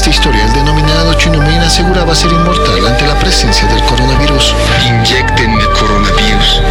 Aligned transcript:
esta 0.00 0.10
historia, 0.10 0.46
el 0.46 0.52
denominado 0.54 1.12
Chunumin 1.12 1.60
aseguraba 1.60 2.14
ser 2.14 2.32
inmortal 2.32 2.86
ante 2.86 3.06
la 3.06 3.18
presencia 3.18 3.68
del 3.68 3.82
coronavirus. 3.82 4.54
Inyectenme 4.86 5.62
coronavirus. 5.78 6.62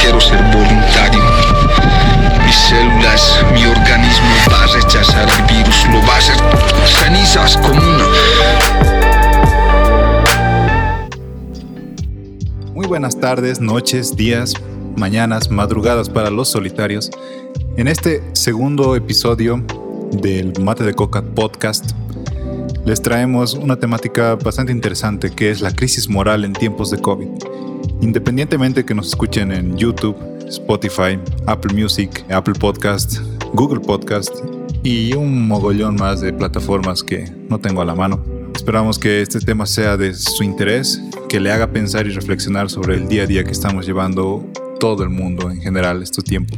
Quiero 0.00 0.20
ser 0.20 0.40
voluntario. 0.44 1.20
Mis 2.46 2.54
células, 2.54 3.44
mi 3.52 3.64
organismo 3.64 4.28
va 4.48 4.62
a 4.62 4.66
rechazar 4.68 5.28
el 5.28 5.56
virus, 5.56 5.88
lo 5.88 5.98
va 6.06 6.14
a 6.14 6.18
hacer 6.18 6.36
cenizas 6.86 7.56
como 7.56 7.80
una. 7.80 8.04
Muy 12.72 12.86
buenas 12.86 13.18
tardes, 13.18 13.60
noches, 13.60 14.14
días, 14.14 14.54
mañanas, 14.96 15.50
madrugadas 15.50 16.08
para 16.08 16.30
los 16.30 16.48
solitarios. 16.48 17.10
En 17.76 17.88
este 17.88 18.22
segundo 18.34 18.94
episodio 18.94 19.64
del 20.12 20.52
Mate 20.60 20.84
de 20.84 20.94
Coca 20.94 21.22
podcast 21.22 21.90
les 22.84 23.02
traemos 23.02 23.54
una 23.54 23.76
temática 23.76 24.36
bastante 24.36 24.72
interesante 24.72 25.30
que 25.30 25.50
es 25.50 25.60
la 25.60 25.70
crisis 25.72 26.08
moral 26.08 26.44
en 26.44 26.52
tiempos 26.52 26.90
de 26.90 26.98
COVID. 26.98 27.28
Independientemente 28.00 28.84
que 28.84 28.94
nos 28.94 29.08
escuchen 29.08 29.52
en 29.52 29.76
YouTube, 29.76 30.16
Spotify, 30.48 31.18
Apple 31.46 31.74
Music, 31.74 32.24
Apple 32.30 32.54
Podcast, 32.54 33.18
Google 33.52 33.80
Podcast 33.80 34.34
y 34.82 35.12
un 35.14 35.46
mogollón 35.46 35.96
más 35.96 36.20
de 36.20 36.32
plataformas 36.32 37.02
que 37.02 37.30
no 37.48 37.58
tengo 37.58 37.82
a 37.82 37.84
la 37.84 37.94
mano. 37.94 38.24
Esperamos 38.54 38.98
que 38.98 39.22
este 39.22 39.40
tema 39.40 39.66
sea 39.66 39.96
de 39.96 40.14
su 40.14 40.42
interés, 40.42 41.00
que 41.28 41.40
le 41.40 41.52
haga 41.52 41.70
pensar 41.70 42.06
y 42.06 42.10
reflexionar 42.10 42.70
sobre 42.70 42.96
el 42.96 43.08
día 43.08 43.24
a 43.24 43.26
día 43.26 43.44
que 43.44 43.52
estamos 43.52 43.86
llevando 43.86 44.44
todo 44.78 45.02
el 45.02 45.10
mundo 45.10 45.50
en 45.50 45.60
general 45.60 46.02
este 46.02 46.22
tiempo. 46.22 46.56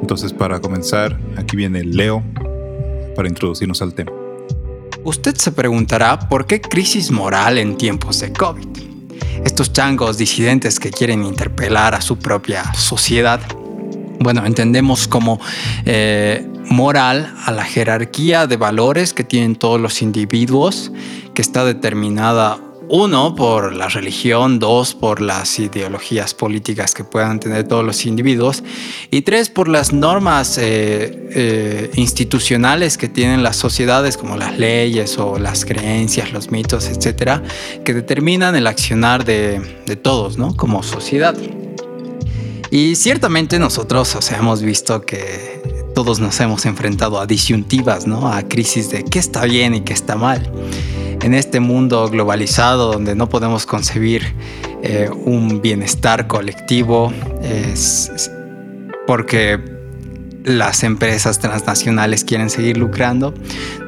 Entonces 0.00 0.32
para 0.32 0.60
comenzar, 0.60 1.18
aquí 1.36 1.56
viene 1.56 1.84
Leo 1.84 2.22
para 3.14 3.28
introducirnos 3.28 3.80
al 3.80 3.94
tema. 3.94 4.25
Usted 5.06 5.36
se 5.36 5.52
preguntará 5.52 6.18
por 6.18 6.48
qué 6.48 6.60
crisis 6.60 7.12
moral 7.12 7.58
en 7.58 7.76
tiempos 7.76 8.18
de 8.18 8.32
COVID. 8.32 8.66
Estos 9.44 9.72
changos 9.72 10.18
disidentes 10.18 10.80
que 10.80 10.90
quieren 10.90 11.24
interpelar 11.24 11.94
a 11.94 12.00
su 12.00 12.18
propia 12.18 12.74
sociedad. 12.74 13.40
Bueno, 14.18 14.44
entendemos 14.44 15.06
como 15.06 15.38
eh, 15.84 16.44
moral 16.70 17.32
a 17.44 17.52
la 17.52 17.62
jerarquía 17.62 18.48
de 18.48 18.56
valores 18.56 19.14
que 19.14 19.22
tienen 19.22 19.54
todos 19.54 19.80
los 19.80 20.02
individuos, 20.02 20.90
que 21.34 21.42
está 21.42 21.64
determinada 21.64 22.58
uno, 22.88 23.34
por 23.34 23.74
la 23.74 23.88
religión, 23.88 24.58
dos, 24.58 24.94
por 24.94 25.20
las 25.20 25.58
ideologías 25.58 26.34
políticas 26.34 26.94
que 26.94 27.04
puedan 27.04 27.40
tener 27.40 27.66
todos 27.66 27.84
los 27.84 28.06
individuos, 28.06 28.62
y 29.10 29.22
tres, 29.22 29.50
por 29.50 29.68
las 29.68 29.92
normas 29.92 30.58
eh, 30.58 31.28
eh, 31.30 31.90
institucionales 31.94 32.96
que 32.96 33.08
tienen 33.08 33.42
las 33.42 33.56
sociedades, 33.56 34.16
como 34.16 34.36
las 34.36 34.58
leyes 34.58 35.18
o 35.18 35.38
las 35.38 35.64
creencias, 35.64 36.32
los 36.32 36.50
mitos, 36.50 36.86
etcétera, 36.86 37.42
que 37.84 37.92
determinan 37.92 38.54
el 38.54 38.66
accionar 38.66 39.24
de, 39.24 39.60
de 39.86 39.96
todos, 39.96 40.38
¿no? 40.38 40.54
Como 40.56 40.82
sociedad. 40.82 41.36
Y 42.70 42.96
ciertamente 42.96 43.58
nosotros, 43.58 44.14
o 44.14 44.22
sea, 44.22 44.38
hemos 44.38 44.62
visto 44.62 45.00
que 45.02 45.62
todos 45.94 46.20
nos 46.20 46.38
hemos 46.40 46.66
enfrentado 46.66 47.18
a 47.18 47.26
disyuntivas, 47.26 48.06
¿no? 48.06 48.30
A 48.32 48.42
crisis 48.42 48.90
de 48.90 49.04
qué 49.04 49.18
está 49.18 49.44
bien 49.44 49.74
y 49.74 49.80
qué 49.80 49.92
está 49.92 50.16
mal 50.16 50.52
en 51.22 51.34
este 51.34 51.60
mundo 51.60 52.08
globalizado 52.08 52.92
donde 52.92 53.14
no 53.14 53.28
podemos 53.28 53.66
concebir 53.66 54.34
eh, 54.82 55.10
un 55.24 55.60
bienestar 55.60 56.26
colectivo, 56.26 57.12
porque 59.06 59.76
las 60.46 60.84
empresas 60.84 61.40
transnacionales 61.40 62.22
quieren 62.22 62.50
seguir 62.50 62.76
lucrando, 62.76 63.34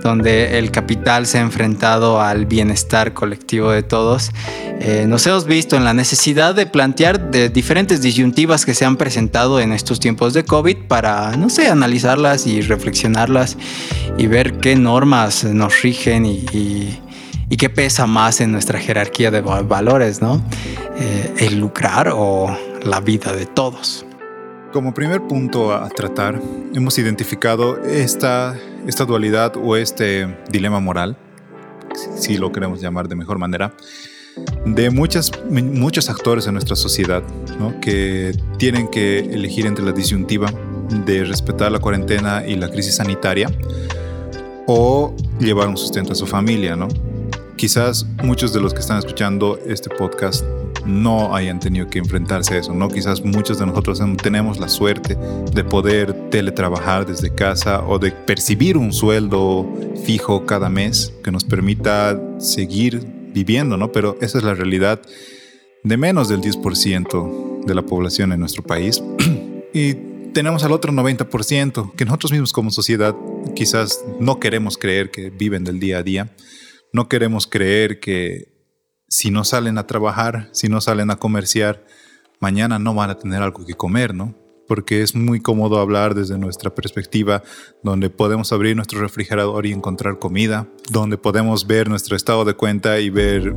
donde 0.02 0.58
el 0.58 0.72
capital 0.72 1.26
se 1.26 1.38
ha 1.38 1.40
enfrentado 1.40 2.20
al 2.20 2.46
bienestar 2.46 3.14
colectivo 3.14 3.70
de 3.70 3.84
todos. 3.84 4.32
Eh, 4.80 5.06
nos 5.08 5.24
hemos 5.28 5.46
visto 5.46 5.76
en 5.76 5.84
la 5.84 5.94
necesidad 5.94 6.56
de 6.56 6.66
plantear 6.66 7.30
de 7.30 7.48
diferentes 7.48 8.03
disyuntivas 8.03 8.66
que 8.66 8.74
se 8.74 8.84
han 8.84 8.97
presentado 8.97 9.60
en 9.60 9.72
estos 9.72 10.00
tiempos 10.00 10.34
de 10.34 10.44
COVID 10.44 10.88
para, 10.88 11.36
no 11.36 11.48
sé, 11.48 11.69
analizarlas 11.69 12.48
y 12.48 12.60
reflexionarlas 12.60 13.56
y 14.19 14.26
ver 14.26 14.58
qué 14.58 14.74
normas 14.74 15.44
nos 15.44 15.82
rigen 15.82 16.26
y 16.26 16.98
qué 17.56 17.70
pesa 17.70 18.06
más 18.06 18.41
en 18.41 18.53
nuestra 18.53 18.78
jerarquía 18.78 19.31
de 19.31 19.41
valores, 19.41 20.20
¿no? 20.20 20.42
Eh, 20.98 21.34
el 21.38 21.59
lucrar 21.59 22.10
o 22.14 22.54
la 22.84 23.00
vida 23.00 23.32
de 23.32 23.47
todos. 23.47 24.04
Como 24.72 24.92
primer 24.92 25.26
punto 25.26 25.72
a 25.72 25.88
tratar, 25.88 26.41
hemos 26.75 26.98
identificado 26.98 27.82
esta, 27.84 28.54
esta 28.86 29.04
dualidad 29.04 29.54
o 29.56 29.76
este 29.76 30.36
dilema 30.50 30.78
moral, 30.78 31.16
si 32.16 32.36
lo 32.36 32.53
queremos 32.53 32.81
llamar 32.81 33.09
de 33.09 33.16
mejor 33.16 33.38
manera, 33.38 33.72
de 34.66 34.91
muchas, 34.91 35.32
muchos 35.48 36.10
actores 36.10 36.47
en 36.47 36.53
nuestra 36.53 36.76
sociedad 36.76 37.22
¿no? 37.59 37.80
que 37.80 38.32
tienen 38.59 38.88
que 38.88 39.20
elegir 39.20 39.66
entre 39.66 39.84
la 39.84 39.92
disyuntiva 39.92 40.53
de 41.06 41.25
respetar 41.25 41.72
la 41.72 41.78
cuarentena 41.78 42.47
y 42.47 42.54
la 42.56 42.70
crisis 42.70 42.97
sanitaria 42.97 43.50
o 44.66 45.15
llevar 45.41 45.69
un 45.69 45.76
sustento 45.76 46.12
a 46.12 46.15
su 46.15 46.26
familia, 46.26 46.76
¿no? 46.76 46.88
Quizás 47.58 48.06
muchos 48.22 48.52
de 48.52 48.60
los 48.60 48.72
que 48.72 48.78
están 48.78 48.98
escuchando 48.98 49.58
este 49.66 49.91
podcast 49.91 50.44
no 50.86 51.34
hayan 51.34 51.58
tenido 51.58 51.88
que 51.88 51.98
enfrentarse 51.98 52.54
a 52.54 52.58
eso, 52.58 52.72
¿no? 52.72 52.88
Quizás 52.88 53.22
muchos 53.22 53.58
de 53.58 53.66
nosotros 53.66 54.00
tenemos 54.22 54.60
la 54.60 54.69
suerte 54.69 55.19
de 55.52 55.64
poder 55.64 56.30
teletrabajar 56.30 57.04
desde 57.04 57.34
casa 57.34 57.84
o 57.84 57.98
de 57.98 58.12
percibir 58.12 58.76
un 58.76 58.92
sueldo 58.92 59.66
fijo 60.04 60.47
cada 60.47 60.70
mes 60.70 61.12
que 61.24 61.32
nos 61.32 61.44
permita 61.44 62.18
seguir 62.38 63.04
viviendo, 63.34 63.76
¿no? 63.76 63.91
Pero 63.91 64.16
esa 64.20 64.38
es 64.38 64.44
la 64.44 64.54
realidad 64.54 65.02
de 65.82 65.97
menos 65.97 66.28
del 66.28 66.41
10% 66.41 67.64
de 67.66 67.74
la 67.74 67.82
población 67.82 68.32
en 68.32 68.38
nuestro 68.38 68.62
país. 68.62 69.02
y 69.74 69.94
tenemos 70.32 70.62
al 70.62 70.70
otro 70.70 70.92
90% 70.92 71.94
que 71.97 72.04
nosotros 72.04 72.30
mismos 72.30 72.52
como 72.52 72.70
sociedad 72.70 73.16
quizás 73.56 74.04
no 74.20 74.38
queremos 74.38 74.78
creer 74.78 75.10
que 75.10 75.30
viven 75.30 75.64
del 75.64 75.80
día 75.80 75.98
a 75.98 76.02
día 76.04 76.30
no 76.93 77.09
queremos 77.09 77.47
creer 77.47 78.00
que 78.00 78.59
si 79.09 79.31
no 79.31 79.44
salen 79.44 79.78
a 79.78 79.87
trabajar, 79.87 80.49
si 80.53 80.69
no 80.69 80.81
salen 80.81 81.10
a 81.10 81.16
comerciar, 81.16 81.84
mañana 82.41 82.78
no 82.78 82.94
van 82.94 83.10
a 83.10 83.19
tener 83.19 83.43
algo 83.43 83.65
que 83.65 83.75
comer, 83.75 84.15
¿no? 84.15 84.34
Porque 84.66 85.03
es 85.03 85.15
muy 85.15 85.41
cómodo 85.41 85.78
hablar 85.78 86.15
desde 86.15 86.37
nuestra 86.37 86.75
perspectiva, 86.75 87.43
donde 87.82 88.10
podemos 88.10 88.53
abrir 88.53 88.77
nuestro 88.77 89.00
refrigerador 89.00 89.65
y 89.65 89.72
encontrar 89.72 90.19
comida, 90.19 90.69
donde 90.91 91.16
podemos 91.16 91.66
ver 91.66 91.88
nuestro 91.88 92.16
estado 92.16 92.44
de 92.44 92.53
cuenta 92.53 93.00
y 93.00 93.09
ver 93.09 93.54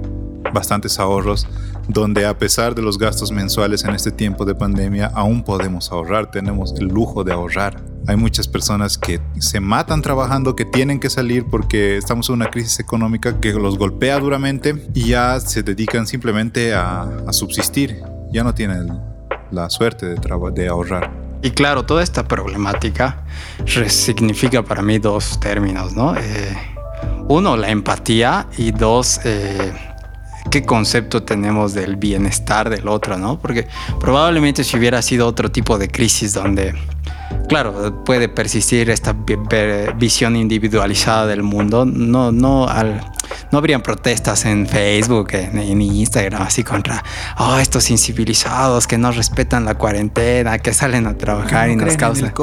bastantes 0.53 0.99
ahorros, 0.99 1.47
donde 1.89 2.25
a 2.25 2.37
pesar 2.37 2.75
de 2.75 2.81
los 2.81 2.97
gastos 2.97 3.31
mensuales 3.31 3.83
en 3.83 3.93
este 3.93 4.11
tiempo 4.11 4.45
de 4.45 4.55
pandemia, 4.55 5.07
aún 5.07 5.43
podemos 5.43 5.91
ahorrar, 5.91 6.31
tenemos 6.31 6.73
el 6.79 6.87
lujo 6.87 7.25
de 7.25 7.33
ahorrar. 7.33 7.90
Hay 8.07 8.15
muchas 8.15 8.47
personas 8.47 8.97
que 8.97 9.21
se 9.39 9.59
matan 9.59 10.01
trabajando, 10.01 10.55
que 10.55 10.65
tienen 10.65 10.99
que 10.99 11.09
salir 11.09 11.45
porque 11.45 11.97
estamos 11.97 12.29
en 12.29 12.35
una 12.35 12.49
crisis 12.49 12.79
económica 12.79 13.39
que 13.39 13.53
los 13.53 13.77
golpea 13.77 14.19
duramente 14.19 14.87
y 14.93 15.09
ya 15.09 15.39
se 15.39 15.61
dedican 15.61 16.07
simplemente 16.07 16.73
a, 16.73 17.07
subsistir. 17.31 18.01
Ya 18.31 18.43
no 18.43 18.53
tienen 18.53 18.99
la 19.51 19.69
suerte 19.69 20.15
de, 20.15 20.67
ahorrar. 20.67 21.11
Y 21.43 21.51
claro, 21.51 21.83
toda 21.83 22.03
esta 22.03 22.27
problemática 22.27 23.23
significa 23.87 24.63
para 24.63 24.81
mí 24.81 24.99
dos 24.99 25.39
términos, 25.39 25.93
¿no? 25.93 26.15
Eh, 26.17 26.57
uno, 27.27 27.55
la 27.55 27.69
empatía 27.69 28.47
y 28.57 28.71
dos, 28.71 29.19
eh, 29.23 29.73
qué 30.49 30.63
concepto 30.63 31.23
tenemos 31.23 31.73
del 31.73 31.95
bienestar 31.95 32.69
del 32.69 32.87
otro, 32.87 33.17
¿no? 33.17 33.39
Porque 33.39 33.67
probablemente 33.99 34.63
si 34.63 34.77
hubiera 34.77 35.01
sido 35.01 35.27
otro 35.27 35.51
tipo 35.51 35.77
de 35.77 35.87
crisis 35.87 36.33
donde 36.33 36.73
claro, 37.47 38.03
puede 38.03 38.29
persistir 38.29 38.89
esta 38.89 39.15
visión 39.97 40.35
individualizada 40.35 41.27
del 41.27 41.43
mundo. 41.43 41.85
No, 41.85 42.31
no, 42.31 42.67
no 43.51 43.57
habrían 43.57 43.81
protestas 43.81 44.45
en 44.45 44.67
Facebook, 44.67 45.29
en, 45.33 45.81
Instagram, 45.81 46.41
así 46.41 46.63
contra 46.63 47.03
oh, 47.37 47.57
estos 47.57 47.89
incivilizados 47.89 48.87
que 48.87 48.97
no 48.97 49.11
respetan 49.11 49.65
la 49.65 49.75
cuarentena, 49.75 50.59
que 50.59 50.73
salen 50.73 51.07
a 51.07 51.17
trabajar 51.17 51.69
y 51.69 51.75
nos 51.75 51.97
causan. 51.97 52.33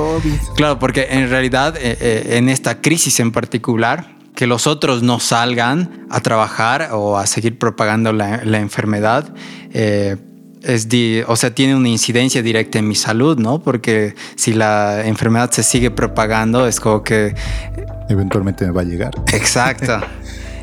Claro, 0.56 0.78
porque 0.78 1.08
en 1.10 1.30
realidad, 1.30 1.76
eh, 1.76 1.96
eh, 2.00 2.36
en 2.36 2.48
esta 2.48 2.80
crisis 2.80 3.20
en 3.20 3.32
particular, 3.32 4.18
que 4.34 4.46
los 4.46 4.68
otros 4.68 5.02
no 5.02 5.18
salgan 5.18 6.06
a 6.10 6.20
trabajar 6.20 6.90
o 6.92 7.18
a 7.18 7.26
seguir 7.26 7.58
propagando 7.58 8.12
la, 8.12 8.58
enfermedad, 8.58 9.34
eh, 9.72 10.16
es 10.62 10.88
o 11.26 11.36
sea, 11.36 11.54
tiene 11.54 11.74
una 11.74 11.88
incidencia 11.88 12.42
directa 12.42 12.78
en 12.78 12.88
mi 12.88 12.94
salud, 12.94 13.38
¿no? 13.38 13.60
Porque 13.60 14.14
si 14.36 14.52
la 14.52 15.06
enfermedad 15.06 15.50
se 15.50 15.62
sigue 15.62 15.90
propagando, 15.90 16.66
es 16.66 16.80
como 16.80 17.02
que... 17.02 17.34
Eventualmente 18.08 18.64
me 18.66 18.72
va 18.72 18.82
a 18.82 18.84
llegar. 18.84 19.12
Exacto. 19.32 20.00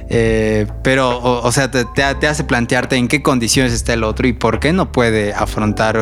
Eh, 0.07 0.67
pero, 0.83 1.19
o, 1.19 1.51
sea, 1.51 1.71
te, 1.71 2.03
hace 2.03 2.43
plantearte 2.43 2.95
en 2.95 3.07
qué 3.07 3.23
condiciones 3.23 3.73
está 3.73 3.93
el 3.93 4.03
otro 4.03 4.27
y 4.27 4.33
por 4.33 4.59
qué 4.59 4.71
no 4.71 4.91
puede 4.91 5.33
afrontar 5.33 5.97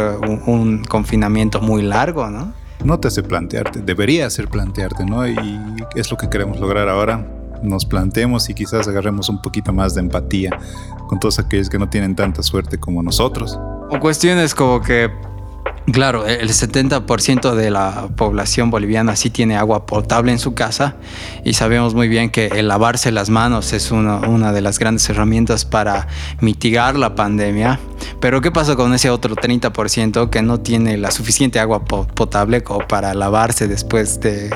un, 0.46 0.84
confinamiento 0.84 1.62
muy 1.62 1.82
largo, 1.84 2.30
¿no? 2.30 2.54
No 2.84 3.00
te 3.00 3.08
hace 3.08 3.24
plantearte, 3.24 3.80
debería 3.80 4.26
hacer 4.26 4.50
plantearte, 4.50 5.06
¿no? 5.06 5.26
Y 5.26 5.38
es 5.96 6.12
lo 6.12 6.18
que 6.18 6.30
queremos 6.30 6.60
lograr 6.60 6.90
ahora 6.90 7.26
nos 7.64 7.86
planteemos 7.86 8.50
y 8.50 8.54
quizás 8.54 8.88
agarremos 8.88 9.30
un 9.30 9.42
poquito 9.42 9.74
más 9.74 9.96
de 9.96 10.02
empatía 10.02 10.52
con 11.08 11.20
todos 11.20 11.40
aquellos 11.40 11.70
que 11.70 11.80
no 11.80 11.90
tienen 11.90 12.16
tanta 12.16 12.44
suerte 12.44 12.78
como 12.78 13.02
nosotros. 13.02 13.58
O 13.94 14.00
cuestiones 14.00 14.56
como 14.56 14.82
que 14.82 15.12
Claro, 15.92 16.26
el 16.26 16.50
70% 16.50 17.56
de 17.56 17.70
la 17.70 18.08
población 18.16 18.72
boliviana 18.72 19.18
sí 19.18 19.30
tiene 19.30 19.58
agua 19.58 19.86
potable 19.86 20.32
en 20.32 20.40
su 20.40 20.54
casa 20.54 20.96
y 21.44 21.54
sabemos 21.54 21.94
muy 21.94 22.08
bien 22.08 22.30
que 22.30 22.48
el 22.48 22.70
lavarse 22.70 23.12
las 23.12 23.30
manos 23.30 23.74
es 23.74 23.92
una, 23.92 24.54
de 24.54 24.62
las 24.62 24.80
grandes 24.80 25.10
herramientas 25.10 25.66
para 25.66 26.08
mitigar 26.40 26.96
la 26.96 27.16
pandemia. 27.16 27.82
Pero 28.20 28.42
¿qué 28.42 28.52
pasa 28.52 28.76
con 28.76 28.94
ese 28.94 29.10
otro 29.10 29.36
30% 29.36 30.30
que 30.30 30.42
no 30.42 30.60
tiene 30.60 30.98
la 30.98 31.12
suficiente 31.12 31.60
agua 31.60 31.86
potable 31.86 32.64
como 32.64 32.88
para 32.88 33.14
lavarse 33.14 33.68
después 33.68 34.20
de, 34.20 34.50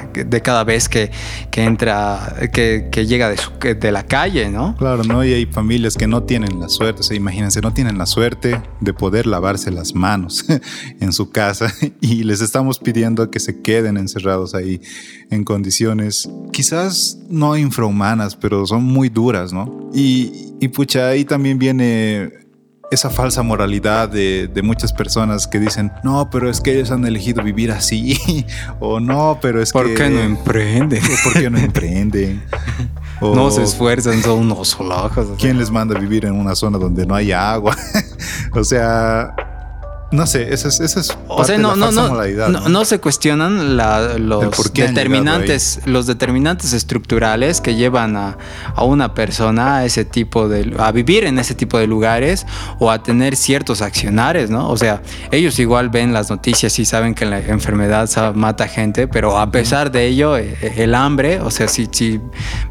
cada 0.44 0.64
vez 0.64 0.90
que, 0.90 1.12
entra, 1.54 2.36
que, 2.54 3.06
llega 3.08 3.30
de, 3.30 3.76
de, 3.76 3.92
la 3.92 4.04
calle, 4.04 4.50
¿no? 4.50 4.76
Claro, 4.78 5.04
¿no? 5.04 5.24
Y 5.24 5.34
hay 5.34 5.46
familias 5.46 5.96
que 5.96 6.08
no 6.08 6.24
tienen 6.24 6.60
la 6.60 6.70
suerte, 6.70 7.02
o 7.02 7.04
sea, 7.04 7.18
imagínense, 7.18 7.62
no 7.62 7.74
tienen 7.74 7.98
la 7.98 8.06
suerte 8.06 8.62
de 8.80 8.94
poder 8.94 9.28
lavarse 9.28 9.72
las 9.72 9.96
manos 9.96 10.46
en 11.00 11.14
su 11.14 11.32
casa 11.32 11.74
y 12.02 12.24
les 12.24 12.42
estamos 12.42 12.80
pidiendo 12.80 13.30
que 13.32 13.40
se 13.40 13.62
queden 13.62 13.98
encerrados 13.98 14.54
ahí 14.54 14.82
en 15.30 15.44
condiciones 15.44 16.30
quizás 16.52 17.20
no 17.30 17.58
infrahumanas, 17.58 18.36
pero 18.36 18.66
son 18.66 18.84
muy 18.84 19.10
duras, 19.10 19.54
¿no? 19.54 19.90
Y, 19.94 20.54
y 20.60 20.68
pucha, 20.70 21.10
ahí 21.10 21.26
también 21.26 21.60
viene 21.60 22.47
esa 22.90 23.10
falsa 23.10 23.44
moralidad 23.44 24.10
de, 24.10 24.48
de, 24.48 24.62
muchas 24.62 24.94
personas 24.94 25.48
que 25.48 25.60
dicen, 25.60 25.92
no, 26.04 26.30
pero 26.30 26.50
es 26.50 26.62
que 26.62 26.74
ellos 26.74 26.92
han 26.92 27.06
elegido 27.06 27.44
vivir 27.44 27.72
así, 27.72 28.18
o 28.80 29.00
no, 29.00 29.40
pero 29.42 29.62
es 29.62 29.72
¿Por 29.72 29.88
que... 29.88 29.90
¿Por 29.94 29.98
qué 29.98 30.10
no 30.10 30.20
emprenden? 30.22 31.02
¿Por 31.24 31.34
qué 31.34 31.50
no 31.50 31.58
emprenden? 31.58 32.44
no 33.22 33.52
se 33.52 33.64
esfuerzan, 33.64 34.22
son 34.22 34.40
unos 34.40 34.70
solajos. 34.70 35.28
¿Quién 35.38 35.58
les 35.58 35.72
manda 35.72 35.98
a 35.98 36.00
vivir 36.00 36.26
en 36.26 36.34
una 36.34 36.56
zona 36.56 36.78
donde 36.78 37.06
no 37.06 37.16
hay 37.16 37.32
agua? 37.32 37.76
o 38.54 38.64
sea, 38.64 39.34
no 40.12 40.26
sé, 40.26 40.54
esa 40.54 40.70
es, 40.70 40.80
esa 40.80 41.02
es 41.02 41.18
o 41.28 41.44
sea, 41.44 41.58
no, 41.58 41.76
no, 41.76 41.92
no, 41.92 42.70
no, 42.70 42.86
se 42.86 43.00
cuestionan 43.00 43.76
los 44.28 44.74
determinantes, 44.74 45.82
los 45.86 46.08
determinantes 46.08 46.72
estructurales 46.72 47.60
que 47.60 47.76
llevan 47.76 48.16
a, 48.16 48.38
a, 48.74 48.84
una 48.84 49.14
persona 49.14 49.78
a 49.78 49.86
ese 49.86 50.06
tipo 50.06 50.48
de 50.48 50.74
a 50.80 50.92
vivir 50.92 51.26
en 51.26 51.40
ese 51.40 51.56
tipo 51.56 51.78
de 51.78 51.88
lugares 51.88 52.46
o 52.80 52.90
a 52.90 53.04
tener 53.04 53.36
ciertos 53.36 53.82
accionares, 53.82 54.50
¿no? 54.50 54.70
O 54.70 54.78
sea, 54.78 55.02
ellos 55.32 55.60
igual 55.60 55.90
ven 55.90 56.14
las 56.14 56.30
noticias 56.30 56.80
y 56.80 56.86
saben 56.86 57.14
que 57.14 57.26
la 57.26 57.40
enfermedad 57.40 58.10
mata 58.34 58.68
gente, 58.68 59.08
pero 59.10 59.38
a 59.38 59.52
pesar 59.52 59.92
de 59.92 60.06
ello, 60.06 60.38
eh, 60.38 60.56
el 60.78 60.96
hambre, 60.96 61.42
o 61.42 61.52
sea, 61.52 61.68
si, 61.68 61.90
si 61.92 62.22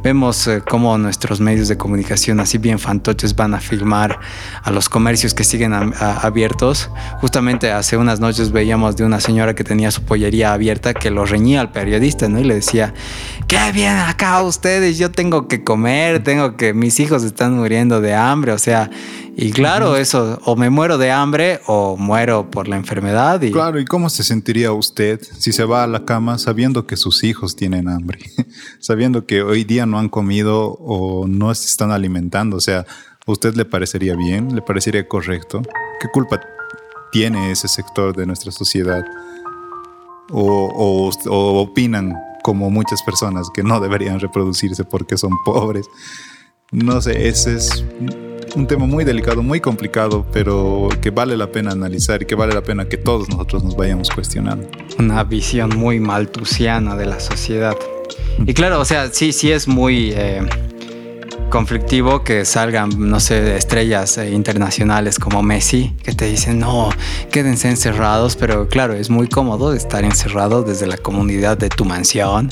vemos 0.02 0.46
eh, 0.46 0.62
cómo 0.66 0.96
nuestros 0.96 1.40
medios 1.40 1.68
de 1.68 1.76
comunicación 1.76 2.40
así 2.40 2.56
bien 2.56 2.78
fantoches 2.78 3.36
van 3.36 3.54
a 3.54 3.60
filmar 3.60 4.18
a 4.62 4.70
los 4.70 4.88
comercios 4.88 5.34
que 5.34 5.44
siguen 5.44 5.74
abiertos, 5.74 6.90
justamente 7.26 7.72
hace 7.72 7.96
unas 7.96 8.20
noches 8.20 8.52
veíamos 8.52 8.94
de 8.94 9.04
una 9.04 9.18
señora 9.18 9.52
que 9.56 9.64
tenía 9.64 9.90
su 9.90 10.02
pollería 10.02 10.52
abierta 10.52 10.94
que 10.94 11.10
lo 11.10 11.26
reñía 11.26 11.60
al 11.60 11.72
periodista, 11.72 12.28
¿no? 12.28 12.38
Y 12.38 12.44
le 12.44 12.54
decía, 12.54 12.94
¿qué 13.48 13.58
vienen 13.74 13.98
acá 13.98 14.40
ustedes? 14.44 14.96
Yo 14.96 15.10
tengo 15.10 15.48
que 15.48 15.64
comer, 15.64 16.22
tengo 16.22 16.56
que, 16.56 16.72
mis 16.72 17.00
hijos 17.00 17.24
están 17.24 17.54
muriendo 17.54 18.00
de 18.00 18.14
hambre, 18.14 18.52
o 18.52 18.58
sea, 18.58 18.90
y 19.36 19.50
claro, 19.50 19.96
eso, 19.96 20.40
o 20.44 20.54
me 20.54 20.70
muero 20.70 20.98
de 20.98 21.10
hambre 21.10 21.58
o 21.66 21.96
muero 21.96 22.48
por 22.48 22.68
la 22.68 22.76
enfermedad. 22.76 23.42
Y... 23.42 23.50
Claro, 23.50 23.80
¿y 23.80 23.84
cómo 23.86 24.08
se 24.08 24.22
sentiría 24.22 24.70
usted 24.70 25.20
si 25.36 25.50
se 25.50 25.64
va 25.64 25.82
a 25.82 25.88
la 25.88 26.04
cama 26.04 26.38
sabiendo 26.38 26.86
que 26.86 26.96
sus 26.96 27.24
hijos 27.24 27.56
tienen 27.56 27.88
hambre? 27.88 28.20
sabiendo 28.78 29.26
que 29.26 29.42
hoy 29.42 29.64
día 29.64 29.84
no 29.84 29.98
han 29.98 30.08
comido 30.08 30.78
o 30.78 31.26
no 31.26 31.52
se 31.56 31.66
están 31.66 31.90
alimentando, 31.90 32.56
o 32.56 32.60
sea, 32.60 32.86
¿a 33.26 33.32
usted 33.32 33.56
le 33.56 33.64
parecería 33.64 34.14
bien? 34.14 34.54
¿Le 34.54 34.62
parecería 34.62 35.08
correcto? 35.08 35.62
¿Qué 36.00 36.06
culpa 36.12 36.40
tiene 37.12 37.50
ese 37.50 37.68
sector 37.68 38.14
de 38.14 38.26
nuestra 38.26 38.52
sociedad 38.52 39.04
o, 40.30 41.10
opinan 41.60 42.14
como 42.42 42.70
muchas 42.70 43.02
personas 43.02 43.48
que 43.54 43.62
no 43.62 43.80
deberían 43.80 44.20
reproducirse 44.20 44.84
porque 44.84 45.16
son 45.16 45.32
pobres. 45.44 45.86
No 46.72 47.00
sé, 47.00 47.28
ese 47.28 47.56
es 47.56 47.84
un 48.54 48.66
tema 48.66 48.86
muy 48.86 49.04
delicado, 49.04 49.42
muy 49.42 49.60
complicado, 49.60 50.26
pero 50.32 50.88
que 51.00 51.10
vale 51.10 51.36
la 51.36 51.50
pena 51.50 51.72
analizar 51.72 52.22
y 52.22 52.26
que 52.26 52.34
vale 52.34 52.54
la 52.54 52.62
pena 52.62 52.88
que 52.88 52.96
todos 52.96 53.28
nosotros 53.28 53.62
nos 53.62 53.76
vayamos 53.76 54.10
cuestionando. 54.10 54.68
Una 54.98 55.22
visión 55.24 55.76
muy 55.76 56.00
maltusiana 56.00 56.96
de 56.96 57.06
la 57.06 57.20
sociedad. 57.20 57.76
Y 58.44 58.54
claro, 58.54 58.80
o 58.80 58.84
sea, 58.84 59.08
sí, 59.12 59.32
sí 59.32 59.50
es 59.52 59.68
muy... 59.68 60.12
Eh, 60.14 60.42
conflictivo 61.56 62.22
que 62.22 62.44
salgan, 62.44 62.90
no 62.98 63.18
sé, 63.18 63.56
estrellas 63.56 64.18
eh, 64.18 64.30
internacionales 64.30 65.18
como 65.18 65.42
Messi, 65.42 65.96
que 66.02 66.12
te 66.12 66.26
dicen, 66.26 66.58
no, 66.58 66.90
quédense 67.30 67.70
encerrados, 67.70 68.36
pero 68.36 68.68
claro, 68.68 68.92
es 68.92 69.08
muy 69.08 69.26
cómodo 69.26 69.72
estar 69.72 70.04
encerrado 70.04 70.62
desde 70.64 70.86
la 70.86 70.98
comunidad 70.98 71.56
de 71.56 71.70
tu 71.70 71.86
mansión, 71.86 72.50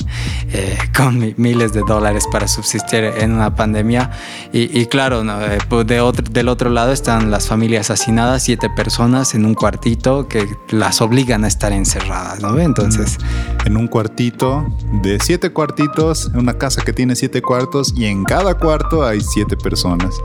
eh, 0.51 0.75
con 0.97 1.35
miles 1.37 1.71
de 1.71 1.81
dólares 1.81 2.25
para 2.31 2.47
subsistir 2.47 3.03
en 3.03 3.33
una 3.33 3.53
pandemia. 3.53 4.09
Y, 4.51 4.87
claro, 4.87 5.21
eh, 5.21 5.59
pues 5.69 5.85
de 5.85 6.01
del 6.31 6.49
otro 6.49 6.71
lado 6.71 6.91
están 6.91 7.29
las 7.29 7.47
familias 7.47 7.91
asesinadas, 7.91 8.41
siete 8.41 8.71
personas 8.71 9.35
en 9.35 9.45
un 9.45 9.53
cuartito 9.53 10.27
que 10.27 10.47
las 10.71 10.99
obligan 10.99 11.43
a 11.43 11.47
estar 11.47 11.71
encerradas, 11.71 12.41
¿no? 12.41 12.57
Entonces... 12.57 13.19
En 13.65 13.77
un 13.77 13.87
cuartito 13.87 14.63
de 15.01 15.17
siete 15.19 15.49
cuartitos, 15.49 16.29
en 16.31 16.37
una 16.37 16.55
casa 16.55 16.83
que 16.83 16.93
tiene 16.93 17.15
siete 17.15 17.41
cuartos 17.41 17.95
y 17.97 18.05
en 18.05 18.23
cada 18.23 18.59
cuarto 18.59 18.94
hay 19.03 19.21
siete 19.21 19.57
personas, 19.57 20.15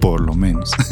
por 0.00 0.20
lo 0.20 0.34
menos. 0.34 0.72